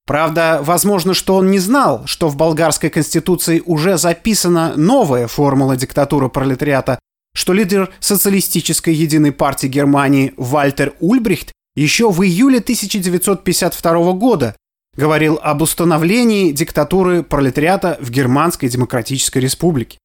[0.06, 6.28] Правда, возможно, что он не знал, что в болгарской конституции уже записана новая формула диктатуры
[6.28, 6.98] пролетариата,
[7.34, 14.56] что лидер социалистической единой партии Германии Вальтер Ульбрихт еще в июле 1952 года
[14.96, 19.98] говорил об установлении диктатуры пролетариата в Германской Демократической Республике.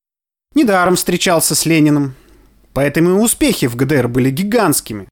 [0.56, 2.16] Недаром встречался с Лениным,
[2.76, 5.08] поэтому и успехи в ГДР были гигантскими.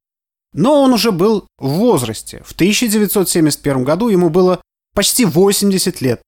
[0.54, 2.44] Но он уже был в возрасте.
[2.46, 4.62] В 1971 году ему было
[4.94, 6.22] почти 80 лет.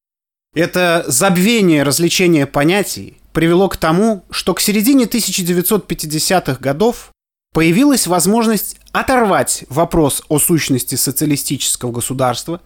[0.55, 7.11] Это забвение развлечения понятий привело к тому, что к середине 1950-х годов
[7.53, 12.61] появилась возможность оторвать вопрос о сущности социалистического государства,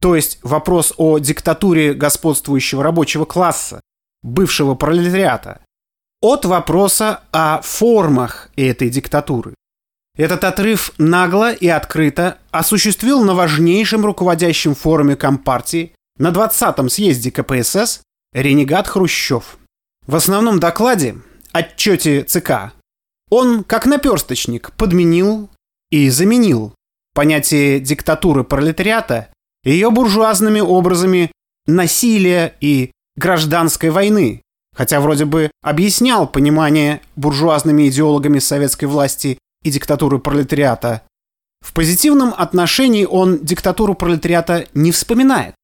[0.00, 3.80] то есть вопрос о диктатуре господствующего рабочего класса,
[4.22, 5.62] бывшего пролетариата,
[6.22, 9.54] от вопроса о формах этой диктатуры.
[10.16, 18.00] Этот отрыв нагло и открыто осуществил на важнейшем руководящем форуме Компартии на 20-м съезде КПСС
[18.32, 19.58] ренегат Хрущев–
[20.06, 21.16] в основном докладе,
[21.52, 22.72] отчете ЦК,
[23.30, 25.48] он, как наперсточник, подменил
[25.90, 26.74] и заменил
[27.14, 29.28] понятие диктатуры пролетариата
[29.64, 31.30] ее буржуазными образами
[31.66, 34.42] насилия и гражданской войны,
[34.74, 41.02] хотя вроде бы объяснял понимание буржуазными идеологами советской власти и диктатуры пролетариата.
[41.60, 45.54] В позитивном отношении он диктатуру пролетариата не вспоминает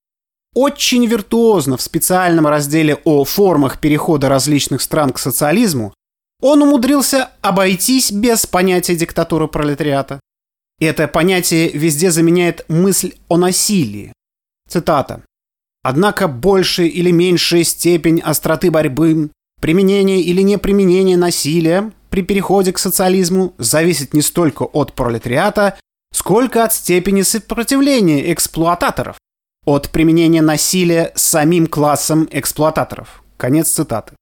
[0.55, 5.95] очень виртуозно в специальном разделе о формах перехода различных стран к социализму,
[6.41, 10.19] он умудрился обойтись без понятия диктатуры пролетариата.
[10.81, 14.13] Это понятие везде заменяет мысль о насилии.
[14.69, 15.23] Цитата.
[15.83, 23.55] Однако большая или меньшая степень остроты борьбы, применение или неприменение насилия при переходе к социализму
[23.59, 25.79] зависит не столько от пролетариата,
[26.13, 29.17] сколько от степени сопротивления эксплуататоров
[29.69, 33.23] от применения насилия самим классом эксплуататоров.
[33.37, 34.15] Конец цитаты.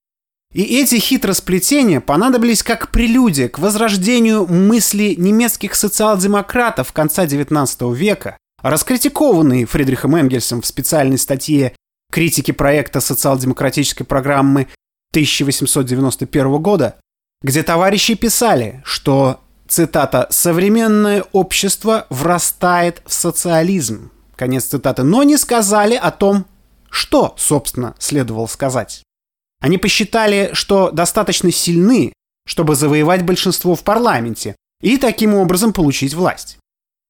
[0.53, 9.67] И эти хитросплетения понадобились как прелюдия к возрождению мысли немецких социал-демократов конца XIX века, раскритикованные
[9.67, 11.75] Фридрихом Энгельсом в специальной статье
[12.11, 14.69] «Критики проекта социал-демократической программы
[15.11, 16.97] 1891 года»,
[17.43, 24.11] где товарищи писали, что, цитата, «современное общество врастает в социализм».
[24.37, 25.03] Конец цитаты.
[25.03, 26.47] Но не сказали о том,
[26.91, 29.03] что, собственно, следовало сказать.
[29.61, 32.13] Они посчитали, что достаточно сильны,
[32.47, 36.59] чтобы завоевать большинство в парламенте и таким образом получить власть.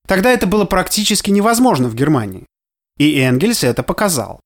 [0.06, 2.46] Тогда это было практически невозможно в Германии.
[2.98, 4.40] И Энгельс это показал.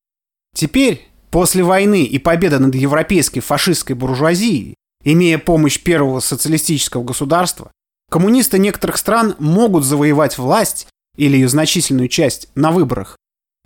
[0.55, 7.71] Теперь, после войны и победы над европейской фашистской буржуазией, имея помощь первого социалистического государства,
[8.11, 13.17] коммунисты некоторых стран могут завоевать власть или ее значительную часть на выборах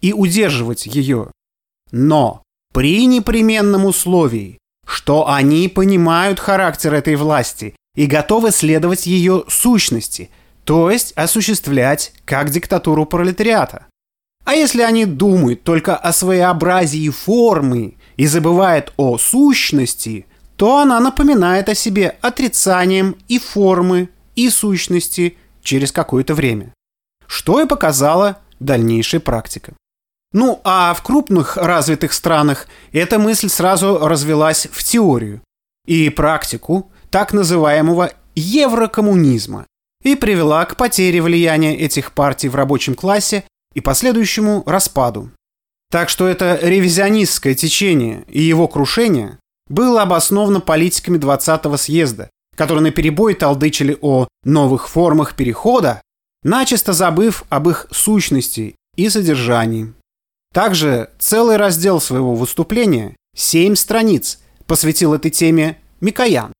[0.00, 1.30] и удерживать ее.
[1.90, 2.42] Но
[2.72, 10.30] при непременном условии, что они понимают характер этой власти и готовы следовать ее сущности,
[10.64, 13.86] то есть осуществлять как диктатуру пролетариата.
[14.44, 21.68] А если они думают только о своеобразии формы и забывают о сущности, то она напоминает
[21.68, 26.72] о себе отрицанием и формы, и сущности через какое-то время.
[27.26, 29.74] Что и показала дальнейшая практика.
[30.32, 35.40] Ну а в крупных развитых странах эта мысль сразу развелась в теорию
[35.86, 39.66] и практику так называемого еврокоммунизма
[40.04, 43.44] и привела к потере влияния этих партий в рабочем классе
[43.74, 45.30] и последующему распаду.
[45.90, 49.38] Так что это ревизионистское течение и его крушение
[49.68, 56.02] было обосновано политиками 20-го съезда, которые наперебой толдычили о новых формах перехода,
[56.42, 59.92] начисто забыв об их сущности и содержании.
[60.52, 66.52] Также целый раздел своего выступления, семь страниц, посвятил этой теме Микоян.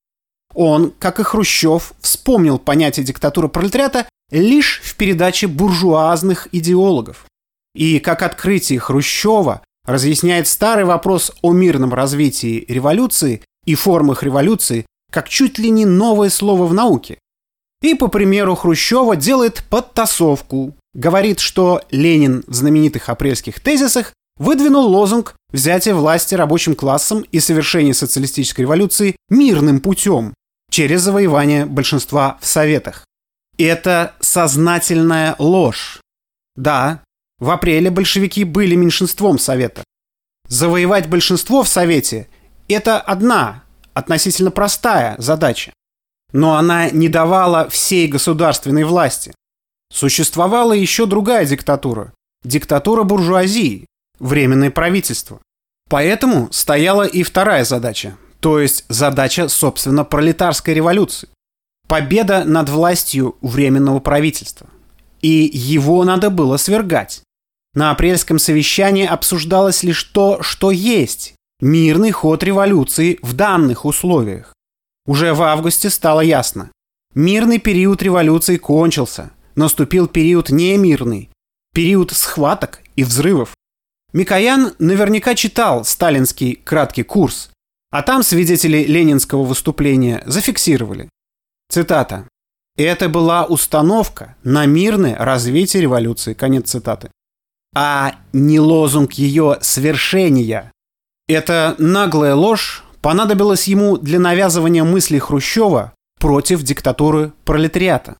[0.54, 7.26] Он, как и Хрущев, вспомнил понятие диктатуры пролетариата лишь в передаче буржуазных идеологов.
[7.74, 15.28] И как открытие Хрущева разъясняет старый вопрос о мирном развитии революции и формах революции как
[15.28, 17.18] чуть ли не новое слово в науке.
[17.82, 20.74] И, по примеру Хрущева, делает подтасовку.
[20.92, 27.92] Говорит, что Ленин в знаменитых апрельских тезисах выдвинул лозунг взятия власти рабочим классом и совершения
[27.92, 30.34] социалистической революции мирным путем
[30.74, 33.04] через завоевание большинства в Советах.
[33.58, 36.00] Это сознательная ложь.
[36.56, 37.04] Да,
[37.38, 39.84] в апреле большевики были меньшинством Совета.
[40.48, 42.26] Завоевать большинство в Совете–
[42.68, 43.62] это одна,
[43.92, 45.72] относительно простая задача.
[46.32, 49.32] Но она не давала всей государственной власти.
[49.92, 52.12] Существовала еще другая диктатура–
[52.42, 53.86] диктатура буржуазии,
[54.18, 55.40] временное правительство.
[55.88, 61.30] Поэтому стояла и вторая задача, то есть задача, собственно, пролетарской революции.
[61.88, 64.66] Победа над властью временного правительства.
[65.22, 67.22] И его надо было свергать.
[67.72, 74.52] На апрельском совещании обсуждалось лишь то, что есть, мирный ход революции в данных условиях.
[75.06, 76.70] Уже в августе стало ясно.
[77.14, 79.30] Мирный период революции кончился.
[79.54, 81.30] Наступил период немирный.
[81.72, 83.54] Период схваток и взрывов.
[84.12, 87.48] Микоян наверняка читал сталинский краткий курс,
[87.94, 91.08] а там свидетели ленинского выступления зафиксировали.
[91.70, 92.26] Цитата.
[92.76, 96.34] «Это была установка на мирное развитие революции».
[96.34, 97.12] Конец цитаты.
[97.72, 100.72] А не лозунг ее свершения.
[101.28, 108.16] Эта наглая ложь понадобилась ему для навязывания мыслей Хрущева против диктатуры пролетариата.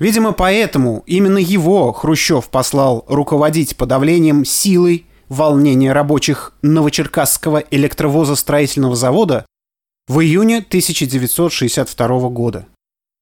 [0.00, 9.46] Видимо, поэтому именно его Хрущев послал руководить подавлением силой волнения рабочих Новочеркасского электровозостроительного завода
[10.06, 12.66] в июне 1962 года.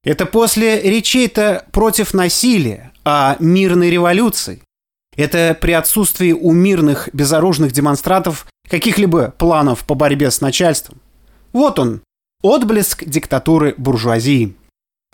[0.03, 4.63] Это после речей-то против насилия, а мирной революции.
[5.17, 11.01] Это при отсутствии у мирных безоружных демонстрантов каких-либо планов по борьбе с начальством.
[11.53, 12.01] Вот он,
[12.43, 14.57] отблеск диктатуры буржуазии.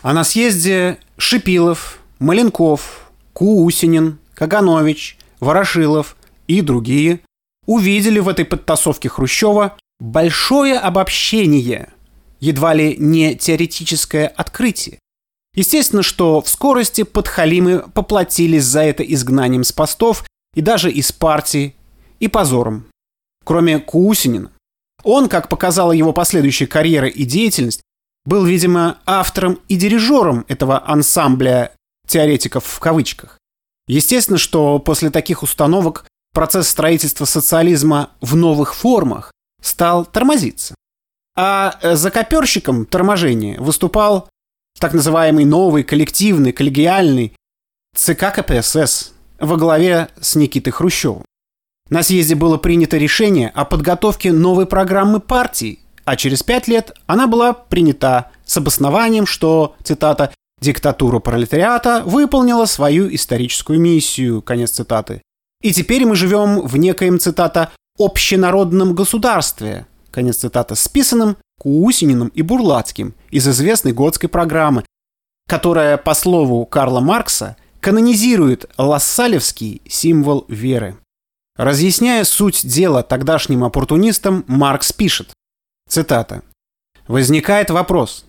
[0.01, 6.15] А на съезде Шипилов, Маленков, Куусинин, Каганович, Ворошилов
[6.47, 7.21] и другие
[7.65, 11.89] увидели в этой подтасовке Хрущева большое обобщение,
[12.39, 14.99] едва ли не теоретическое открытие.
[15.53, 20.23] Естественно, что в скорости подхалимы поплатились за это изгнанием с постов
[20.53, 21.75] и даже из партии,
[22.19, 22.85] и позором.
[23.43, 24.51] Кроме Кусинина.
[25.03, 27.81] Он, как показала его последующая карьера и деятельность,
[28.25, 31.71] был, видимо, автором и дирижером этого ансамбля
[32.07, 33.37] теоретиков в кавычках.
[33.87, 36.05] Естественно, что после таких установок
[36.37, 40.75] процесс строительства социализма в новых формах стал тормозиться.
[41.35, 44.29] А за коперщиком торможения выступал
[44.79, 47.33] так называемый новый коллективный коллегиальный
[47.95, 51.25] ЦК КПСС во главе с Никитой Хрущевым.
[51.89, 57.25] На съезде было принято решение о подготовке новой программы партии, а через пять лет она
[57.25, 60.31] была принята с обоснованием, что, цитата,
[60.61, 65.23] «диктатура пролетариата выполнила свою историческую миссию», конец цитаты.
[65.61, 73.15] И теперь мы живем в некоем, цитата, «общенародном государстве», конец цитаты, списанном Куусининым и Бурлацким
[73.31, 74.85] из известной готской программы,
[75.47, 80.97] которая, по слову Карла Маркса, канонизирует лассалевский символ веры.
[81.55, 85.33] Разъясняя суть дела тогдашним оппортунистам, Маркс пишет,
[85.89, 86.43] цитата,
[87.07, 88.25] «Возникает вопрос,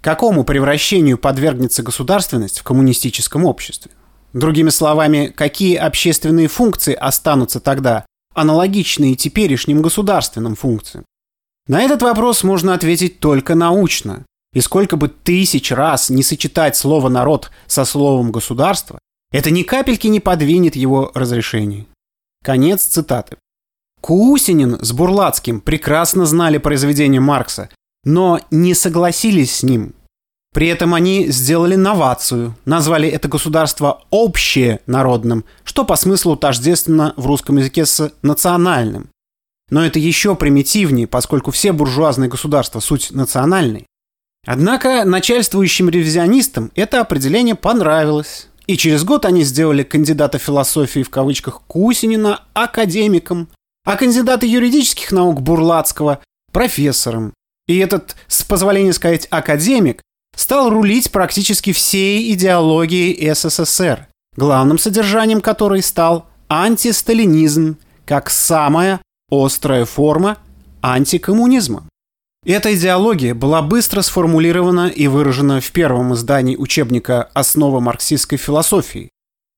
[0.00, 3.90] какому превращению подвергнется государственность в коммунистическом обществе?
[4.32, 8.04] Другими словами, какие общественные функции останутся тогда,
[8.34, 11.04] аналогичные теперешним государственным функциям?
[11.66, 14.24] На этот вопрос можно ответить только научно.
[14.54, 18.98] И сколько бы тысяч раз не сочетать слово «народ» со словом «государство»,
[19.30, 21.86] это ни капельки не подвинет его разрешение.
[22.42, 23.36] Конец цитаты.
[24.00, 27.68] Кусинин с Бурлацким прекрасно знали произведение Маркса,
[28.04, 29.94] но не согласились с ним.
[30.52, 37.26] При этом они сделали новацию, назвали это государство общее народным, что по смыслу тождественно в
[37.26, 39.10] русском языке с национальным.
[39.70, 43.84] Но это еще примитивнее, поскольку все буржуазные государства суть национальные.
[44.46, 48.48] Однако начальствующим ревизионистам это определение понравилось.
[48.66, 53.48] И через год они сделали кандидата философии в кавычках Кусинина академиком,
[53.84, 56.20] а кандидата юридических наук Бурлацкого
[56.52, 57.34] профессором.
[57.66, 60.02] И этот, с позволения сказать, академик
[60.38, 67.76] стал рулить практически всей идеологией СССР, главным содержанием которой стал антисталинизм
[68.06, 70.38] как самая острая форма
[70.80, 71.88] антикоммунизма.
[72.46, 79.10] Эта идеология была быстро сформулирована и выражена в первом издании учебника «Основа марксистской философии»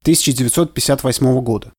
[0.05, 1.72] 1958 года.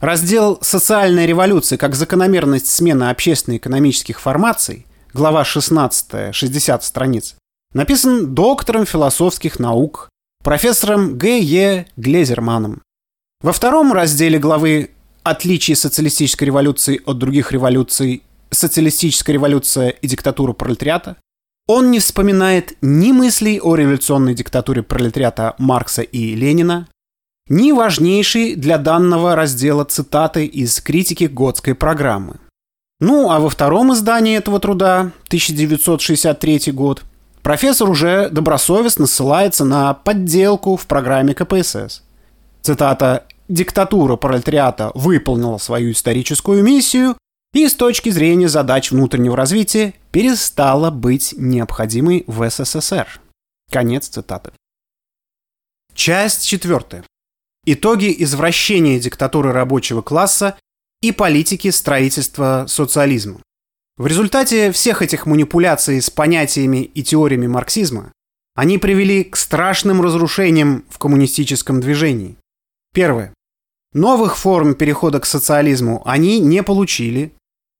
[0.00, 7.36] Раздел «Социальная революция как закономерность смены общественно-экономических формаций» глава 16, 60 страниц,
[7.72, 10.08] написан доктором философских наук,
[10.42, 11.38] профессором Г.
[11.38, 11.86] Е.
[11.96, 12.82] Глезерманом.
[13.42, 14.90] Во втором разделе главы
[15.22, 18.22] «Отличие социалистической революции от других революций.
[18.50, 21.16] Социалистическая революция и диктатура пролетариата»
[21.70, 26.88] он не вспоминает ни мыслей о революционной диктатуре пролетариата Маркса и Ленина,
[27.48, 32.40] ни важнейшей для данного раздела цитаты из критики Готской программы.
[32.98, 37.04] Ну, а во втором издании этого труда, 1963 год,
[37.42, 42.02] профессор уже добросовестно ссылается на подделку в программе КПСС.
[42.62, 47.16] Цитата «Диктатура пролетариата выполнила свою историческую миссию
[47.52, 53.20] и с точки зрения задач внутреннего развития перестала быть необходимой в СССР».
[53.70, 54.52] Конец цитаты.
[55.94, 57.04] Часть четвертая.
[57.66, 60.56] Итоги извращения диктатуры рабочего класса
[61.02, 63.40] и политики строительства социализма.
[64.00, 68.14] В результате всех этих манипуляций с понятиями и теориями марксизма
[68.54, 72.38] они привели к страшным разрушениям в коммунистическом движении.
[72.94, 73.34] Первое.
[73.92, 77.34] Новых форм перехода к социализму они не получили,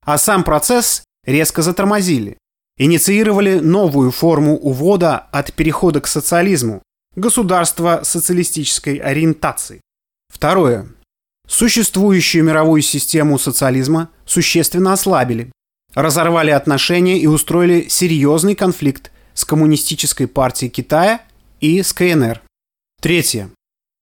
[0.04, 2.36] а сам процесс резко затормозили.
[2.76, 6.82] Инициировали новую форму увода от перехода к социализму–
[7.16, 9.80] государство социалистической ориентации.
[10.28, 10.86] Второе.
[11.48, 15.50] Существующую мировую систему социализма существенно ослабили,
[15.94, 21.20] разорвали отношения и устроили серьезный конфликт с Коммунистической партией Китая
[21.60, 22.42] и с КНР.
[23.00, 23.50] Третье.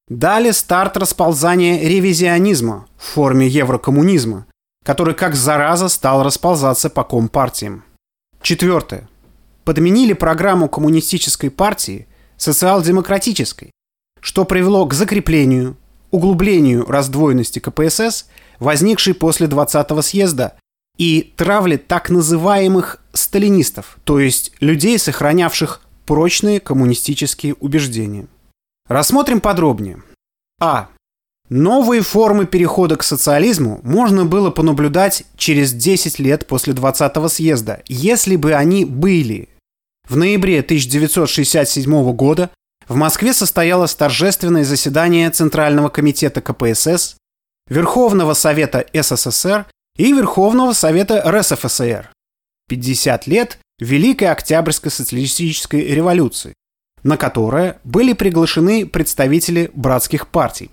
[0.08, 4.46] Дали старт расползания ревизионизма в форме еврокоммунизма,
[4.84, 7.84] который как зараза стал расползаться по компартиям.
[8.40, 9.08] Четвертое.
[9.64, 12.06] Подменили программу коммунистической партии
[12.38, 13.70] социал-демократической,
[14.20, 15.76] что привело к закреплению,
[16.10, 18.26] углублению раздвоенности КПСС,
[18.58, 20.58] возникшей после 20-го съезда
[20.98, 28.26] и травли так называемых сталинистов, то есть людей, сохранявших прочные коммунистические убеждения.
[28.88, 30.02] Рассмотрим подробнее.
[30.60, 30.88] А.
[31.48, 38.36] Новые формы перехода к социализму можно было понаблюдать через 10 лет после 20-го съезда, если
[38.36, 39.48] бы они были.
[40.06, 42.50] В ноябре 1967 года
[42.86, 47.16] в Москве состоялось торжественное заседание Центрального комитета КПСС,
[47.68, 49.66] Верховного Совета СССР
[49.98, 52.10] и Верховного Совета РСФСР.
[52.68, 56.54] 50 лет Великой Октябрьской социалистической революции,
[57.02, 60.70] на которое были приглашены представители братских партий.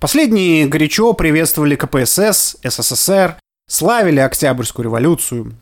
[0.00, 3.36] Последние горячо приветствовали КПСС, СССР,
[3.68, 5.54] славили Октябрьскую революцию.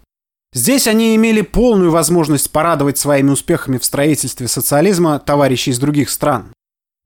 [0.54, 6.52] Здесь они имели полную возможность порадовать своими успехами в строительстве социализма товарищей из других стран.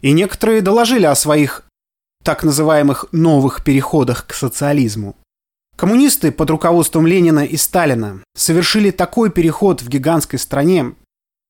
[0.01, 1.65] И некоторые доложили о своих
[2.23, 5.17] так называемых новых переходах к социализму.
[5.79, 10.95] Коммунисты под руководством Ленина и Сталина совершили такой переход в гигантской стране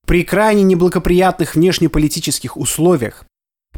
[0.07, 3.25] при крайне неблагоприятных внешнеполитических условиях,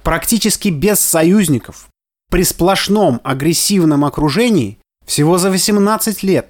[0.03, 1.86] практически без союзников,
[2.32, 6.48] при сплошном агрессивном окружении всего за 18 лет.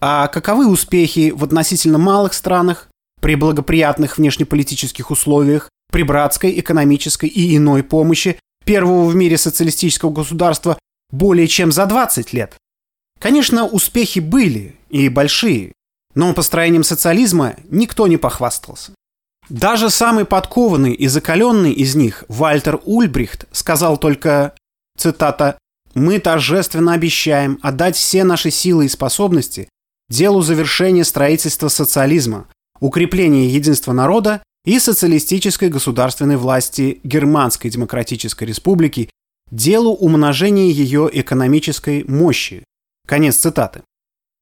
[0.00, 2.90] А каковы успехи в относительно малых странах,
[3.20, 10.78] при благоприятных внешнеполитических условиях, при братской, экономической и иной помощи первого в мире социалистического государства
[11.10, 12.56] более чем за 20 лет?
[13.22, 15.70] Конечно, успехи были, и большие,
[16.16, 18.92] но построением социализма никто не похвастался.
[19.48, 24.54] Даже самый подкованный и закаленный из них, Вальтер Ульбрихт, сказал только,
[24.98, 25.56] цитата,
[25.94, 29.68] «Мы торжественно обещаем отдать все наши силы и способности
[30.10, 32.48] делу завершения строительства социализма,
[32.80, 39.10] укрепления единства народа и социалистической государственной власти Германской Демократической Республики,
[39.52, 42.64] делу умножения ее экономической мощи.
[43.06, 43.82] Конец цитаты.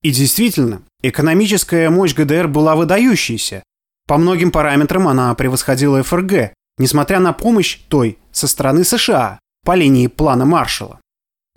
[0.03, 3.63] И действительно, экономическая мощь ГДР была выдающейся.
[4.07, 10.07] По многим параметрам она превосходила ФРГ, несмотря на помощь той со стороны США по линии
[10.07, 11.01] плана Маршалла.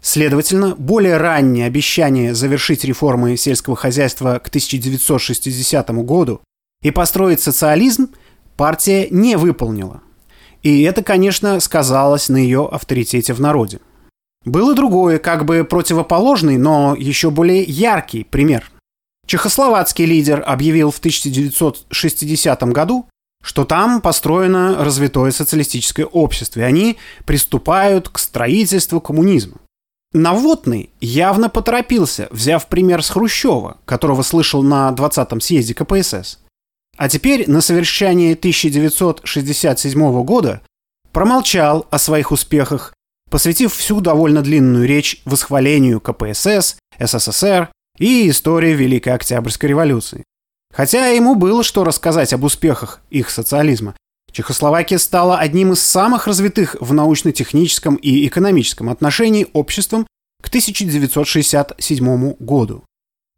[0.01, 6.41] Следовательно, более раннее обещание завершить реформы сельского хозяйства к 1960 году
[6.81, 8.09] и построить социализм
[8.57, 10.01] партия не выполнила.
[10.61, 13.79] И это, конечно, сказалось на ее авторитете в народе.
[14.45, 18.69] Был и другой, как бы противоположный, но еще более яркий пример.
[19.25, 23.07] Чехословацкий лидер объявил в 1960 году,
[23.41, 29.57] что там построено развитое социалистическое общество, и они приступают к строительству коммунизма.
[30.13, 36.39] Наводный явно поторопился, взяв пример с Хрущева, которого слышал на 20-м съезде КПСС.
[36.97, 40.61] А теперь на совещании 1967 года
[41.11, 42.93] промолчал о своих успехах,
[43.33, 47.67] посвятив всю довольно длинную речь восхвалению КПСС, СССР
[47.97, 50.23] и истории Великой Октябрьской революции.
[50.71, 53.95] Хотя ему было что рассказать об успехах их социализма,
[54.31, 60.05] Чехословакия стала одним из самых развитых в научно-техническом и экономическом отношении обществом
[60.39, 62.83] к 1967 году.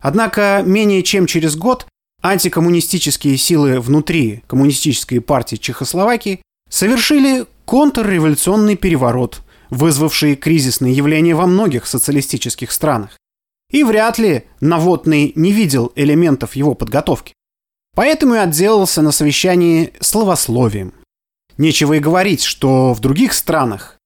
[0.03, 1.87] Однако менее чем через год
[2.21, 12.71] антикоммунистические силы внутри коммунистической партии Чехословакии совершили контрреволюционный переворот, вызвавший кризисные явления во многих социалистических
[12.71, 13.17] странах.
[13.71, 17.33] И вряд ли Наводный не видел элементов его подготовки.
[17.95, 20.93] Поэтому и отделался на совещании словословием.
[21.57, 23.97] Нечего и говорить, что в других странах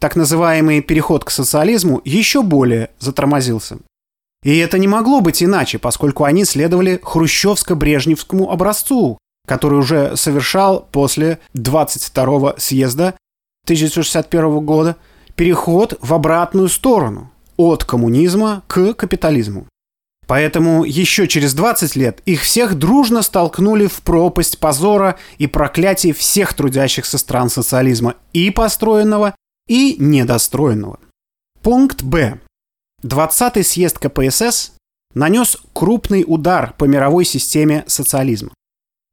[0.00, 3.78] так называемый переход к социализму еще более затормозился.
[4.42, 11.38] И это не могло быть иначе, поскольку они следовали хрущевско-брежневскому образцу, который уже совершал после
[11.54, 13.16] 22-го съезда
[13.66, 14.96] 1961 года
[15.34, 19.66] переход в обратную сторону от коммунизма к капитализму.
[20.28, 26.54] Поэтому еще через 20 лет их всех дружно столкнули в пропасть позора и проклятий всех
[26.54, 29.34] трудящихся стран социализма и построенного,
[29.68, 31.00] и недостроенного.
[31.62, 32.40] Пункт Б.
[33.04, 34.72] 20-й съезд КПСС
[35.14, 38.50] нанес крупный удар по мировой системе социализма.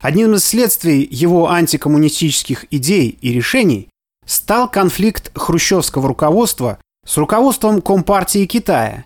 [0.01, 3.89] Одним из следствий его антикоммунистических идей и решений
[4.25, 9.05] стал конфликт хрущевского руководства с руководством Компартии Китая,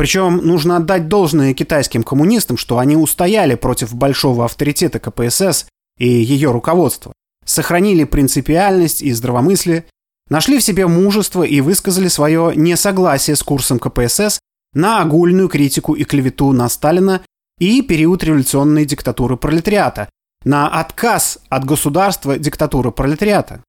[0.00, 5.66] причем нужно отдать должное китайским коммунистам, что они устояли против большого авторитета КПСС
[5.98, 7.12] и ее руководства,
[7.44, 9.84] сохранили принципиальность и здравомыслие,
[10.30, 14.38] нашли в себе мужество и высказали свое несогласие с курсом КПСС
[14.72, 17.20] на огульную критику и клевету на Сталина
[17.58, 20.08] и период революционной диктатуры пролетариата,
[20.44, 23.62] на отказ от государства диктатуры пролетариата.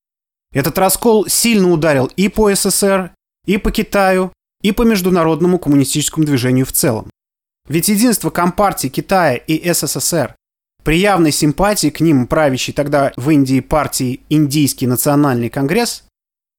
[0.53, 3.13] Этот раскол сильно ударил и по СССР,
[3.45, 7.09] и по Китаю, и по международному коммунистическому движению в целом.
[7.67, 10.35] Ведь единство Компартии Китая и СССР
[10.83, 16.03] при явной симпатии к ним правящей тогда в Индии партии Индийский национальный конгресс,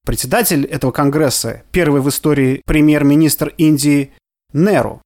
[0.06, 4.12] председатель этого конгресса, первый в истории премьер-министр Индии
[4.52, 5.02] Неру,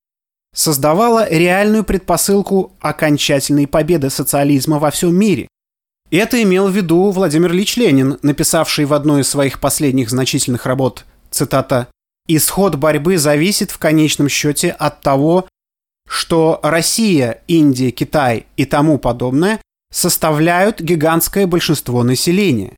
[0.54, 5.48] создавала реальную предпосылку окончательной победы социализма во всем мире.
[6.10, 11.04] Это имел в виду Владимир Ильич Ленин, написавший в одной из своих последних значительных работ,
[11.30, 11.88] цитата,
[12.28, 15.46] Исход борьбы зависит в конечном счете от того,
[16.08, 19.60] что Россия, Индия, Китай и тому подобное
[19.92, 22.74] составляют гигантское большинство населения.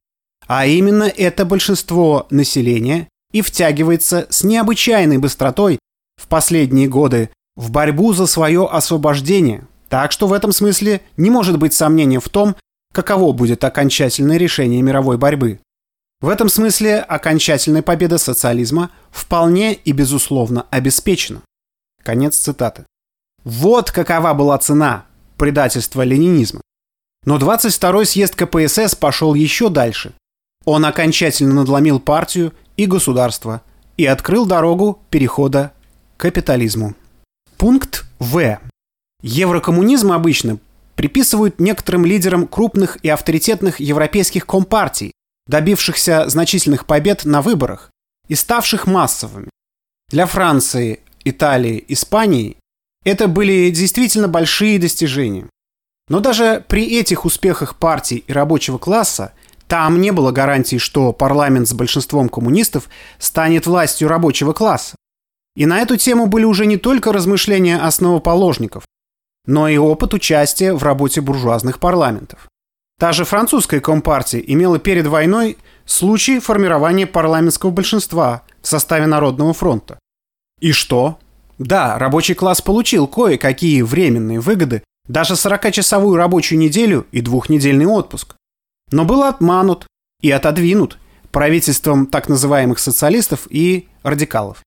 [0.46, 5.78] А именно это большинство населения и втягивается с необычайной быстротой
[6.20, 9.66] в последние годы в борьбу за свое освобождение.
[9.88, 12.56] Так что в этом смысле не может быть сомнения в том,
[12.92, 15.60] каково будет окончательное решение мировой борьбы.
[16.20, 21.42] В этом смысле окончательная победа социализма вполне и безусловно обеспечена.
[22.02, 22.84] Конец цитаты.
[23.44, 26.60] Вот какова была цена предательства ленинизма.
[27.24, 30.12] Но 22-й съезд КПСС пошел еще дальше.
[30.64, 33.62] Он окончательно надломил партию и государство
[33.96, 35.72] и открыл дорогу перехода
[36.16, 36.94] к капитализму.
[37.56, 38.58] Пункт В.
[39.22, 40.58] Еврокоммунизм обычно
[40.98, 45.12] приписывают некоторым лидерам крупных и авторитетных европейских компартий,
[45.46, 47.92] добившихся значительных побед на выборах
[48.26, 49.48] и ставших массовыми.
[50.08, 52.56] Для Франции, Италии, Испании
[53.04, 55.46] это были действительно большие достижения.
[56.08, 59.34] Но даже при этих успехах партий и рабочего класса
[59.68, 62.88] там не было гарантии, что парламент с большинством коммунистов
[63.20, 64.96] станет властью рабочего класса.
[65.54, 68.82] И на эту тему были уже не только размышления основоположников,
[69.48, 72.48] но и опыт участия в работе буржуазных парламентов.
[73.00, 79.98] Та же французская компартия имела перед войной случай формирования парламентского большинства в составе Народного фронта.
[80.60, 81.18] И что?
[81.56, 88.34] Да, рабочий класс получил кое-какие временные выгоды, даже 40-часовую рабочую неделю и двухнедельный отпуск.
[88.90, 89.86] Но был отманут
[90.20, 90.98] и отодвинут
[91.32, 94.62] правительством так называемых социалистов и радикалов.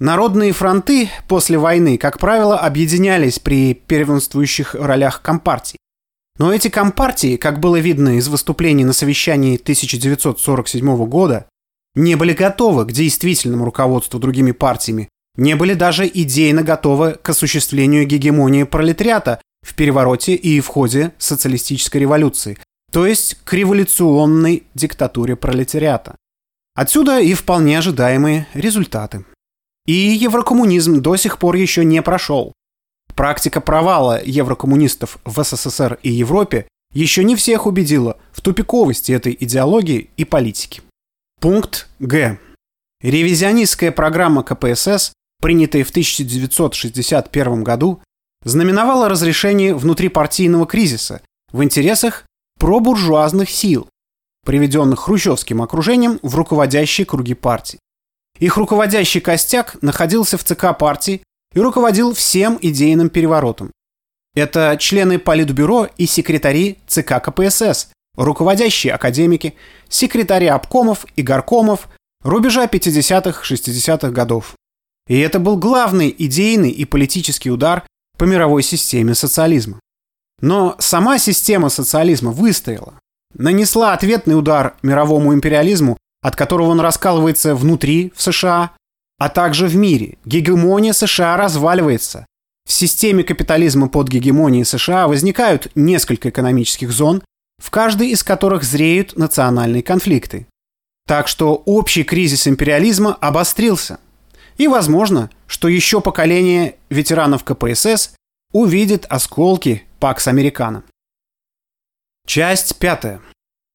[0.00, 5.76] Народные фронты после войны, как правило, объединялись при первенствующих ролях компартий.
[6.38, 11.46] Но эти компартии, как было видно из выступлений на совещании 1947 года,
[11.94, 18.06] не были готовы к действительному руководству другими партиями, не были даже идейно готовы к осуществлению
[18.06, 22.56] гегемонии пролетариата в перевороте и в ходе социалистической революции,
[22.90, 26.16] то есть к революционной диктатуре пролетариата.
[26.74, 29.26] Отсюда и вполне ожидаемые результаты.
[29.86, 32.52] И еврокоммунизм до сих пор еще не прошел.
[33.14, 40.10] Практика провала еврокоммунистов в СССР и Европе еще не всех убедила в тупиковости этой идеологии
[40.16, 40.82] и политики.
[41.40, 42.38] Пункт Г.
[43.00, 48.02] Ревизионистская программа КПСС, принятая в 1961 году,
[48.44, 51.22] знаменовала разрешение внутрипартийного кризиса
[51.52, 52.24] в интересах
[52.58, 53.88] пробуржуазных сил,
[54.44, 57.78] приведенных хрущевским окружением в руководящие круги партий.
[58.40, 61.22] Их руководящий костяк находился в ЦК партии
[61.54, 63.70] и руководил всем идейным переворотом.
[64.34, 69.54] Это члены Политбюро и секретари ЦК КПСС, руководящие академики,
[69.88, 71.88] секретари обкомов и горкомов
[72.22, 74.54] рубежа 50-60-х годов.
[75.06, 77.84] И это был главный идейный и политический удар
[78.16, 79.80] по мировой системе социализма.
[80.40, 82.94] Но сама система социализма выстояла,
[83.34, 88.72] нанесла ответный удар мировому империализму, от которого он раскалывается внутри в США,
[89.18, 90.18] а также в мире.
[90.24, 92.26] Гегемония США разваливается.
[92.66, 97.22] В системе капитализма под гегемонией США возникают несколько экономических зон,
[97.58, 100.46] в каждой из которых зреют национальные конфликты.
[101.06, 103.98] Так что общий кризис империализма обострился.
[104.56, 108.14] И возможно, что еще поколение ветеранов КПСС
[108.52, 110.84] увидит осколки Пакс Американо.
[112.26, 113.20] Часть пятая.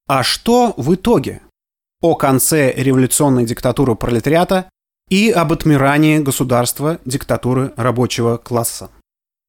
[0.08, 1.41] А что в итоге?
[2.06, 4.70] О конце революционной диктатуры пролетариата
[5.10, 8.91] и об отмирании государства диктатуры рабочего класса.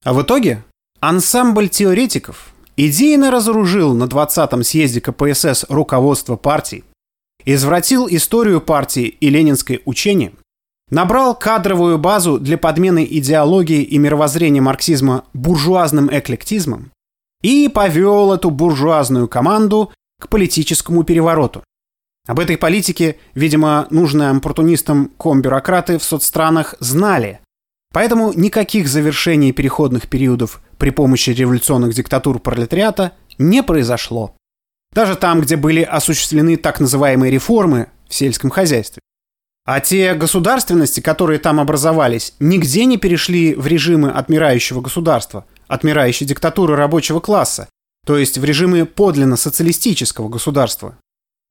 [0.02, 0.64] А в итоге
[1.00, 6.84] ансамбль теоретиков идейно разоружил на 20-м съезде КПСС руководство партий,
[7.44, 10.32] извратил историю партии и ленинское учение,
[10.90, 16.90] набрал кадровую базу для подмены идеологии и мировоззрения марксизма буржуазным эклектизмом
[17.42, 21.62] и повел эту буржуазную команду к политическому перевороту.
[22.26, 27.40] Об этой политике, видимо, нужные оппортунистам комбюрократы в соцстранах знали.
[27.92, 34.34] Поэтому никаких завершений переходных периодов при помощи революционных диктатур пролетариата не произошло.
[34.92, 39.00] Даже там, где были осуществлены так называемые реформы в сельском хозяйстве.
[39.64, 46.76] А те государственности, которые там образовались, нигде не перешли в режимы отмирающего государства, отмирающей диктатуры
[46.76, 47.68] рабочего класса,
[48.06, 50.96] то есть в режимы подлинно социалистического государства,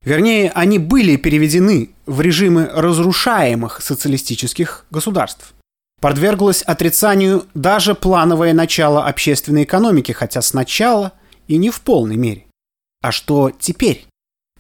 [0.06, 5.54] Вернее, они были переведены в режимы разрушаемых социалистических государств.
[6.00, 11.14] Подверглось отрицанию даже плановое начало общественной экономики, хотя сначала
[11.48, 12.46] и не в полной мере.
[13.02, 14.06] А что теперь?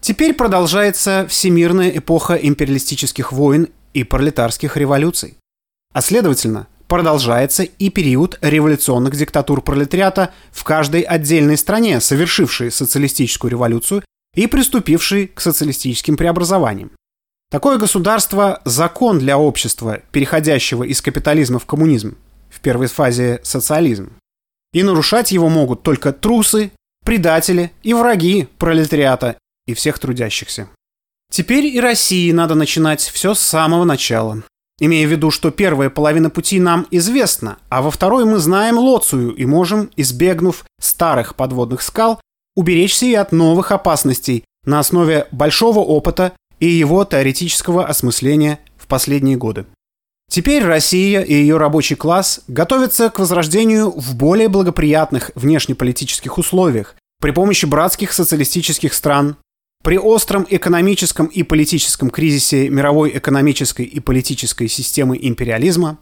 [0.01, 5.37] Теперь продолжается всемирная эпоха империалистических войн и пролетарских революций.
[5.93, 14.03] А следовательно, продолжается и период революционных диктатур пролетариата в каждой отдельной стране, совершившей социалистическую революцию
[14.35, 16.91] и приступивший к социалистическим преобразованиям.
[17.51, 22.17] Такое государство– закон для общества, переходящего из капитализма в коммунизм,
[22.49, 24.13] в первой фазе социализм.
[24.73, 26.71] И нарушать его могут только трусы,
[27.05, 30.67] предатели и враги пролетариата и всех трудящихся.
[31.31, 34.43] Теперь и России надо начинать все с самого начала.
[34.79, 39.33] Имея в виду, что первая половина пути нам известна, а во второй мы знаем Лоцию
[39.33, 42.19] и можем, избегнув старых подводных скал,
[42.55, 49.37] уберечься и от новых опасностей на основе большого опыта и его теоретического осмысления в последние
[49.37, 49.65] годы.
[50.29, 57.31] Теперь Россия и ее рабочий класс готовятся к возрождению в более благоприятных внешнеполитических условиях при
[57.31, 59.37] помощи братских социалистических стран,
[59.83, 65.99] при остром экономическом и политическом кризисе мировой экономической и политической системы империализма,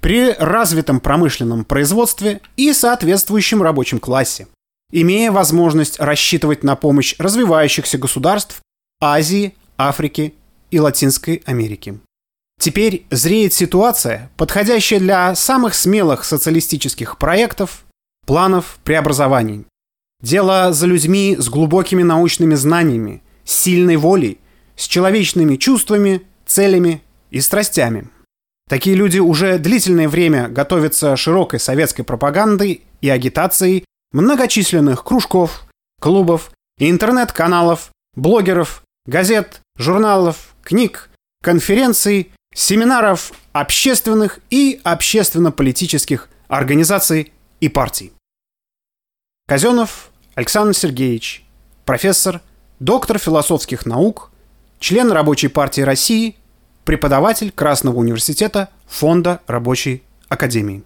[0.00, 4.46] при развитом промышленном производстве и соответствующем рабочем классе
[4.90, 8.60] имея возможность рассчитывать на помощь развивающихся государств
[9.00, 10.34] Азии, Африки
[10.70, 11.98] и Латинской Америки.
[12.58, 17.84] Теперь зреет ситуация, подходящая для самых смелых социалистических проектов
[18.26, 19.66] планов преобразований.
[20.22, 24.38] Дело за людьми с глубокими научными знаниями, сильной волей,
[24.74, 28.08] с человечными чувствами, целями и страстями.
[28.68, 33.84] Такие люди уже длительное время готовятся широкой советской пропагандой и агитацией
[34.16, 35.66] многочисленных кружков,
[36.00, 41.10] клубов, интернет-каналов, блогеров, газет, журналов, книг,
[41.42, 48.12] конференций, семинаров общественных и общественно-политических организаций и партий.
[49.46, 51.44] Казенов Александр Сергеевич,
[51.84, 52.40] профессор,
[52.80, 54.30] доктор философских наук,
[54.80, 56.36] член Рабочей партии России,
[56.84, 60.84] преподаватель Красного университета Фонда Рабочей Академии.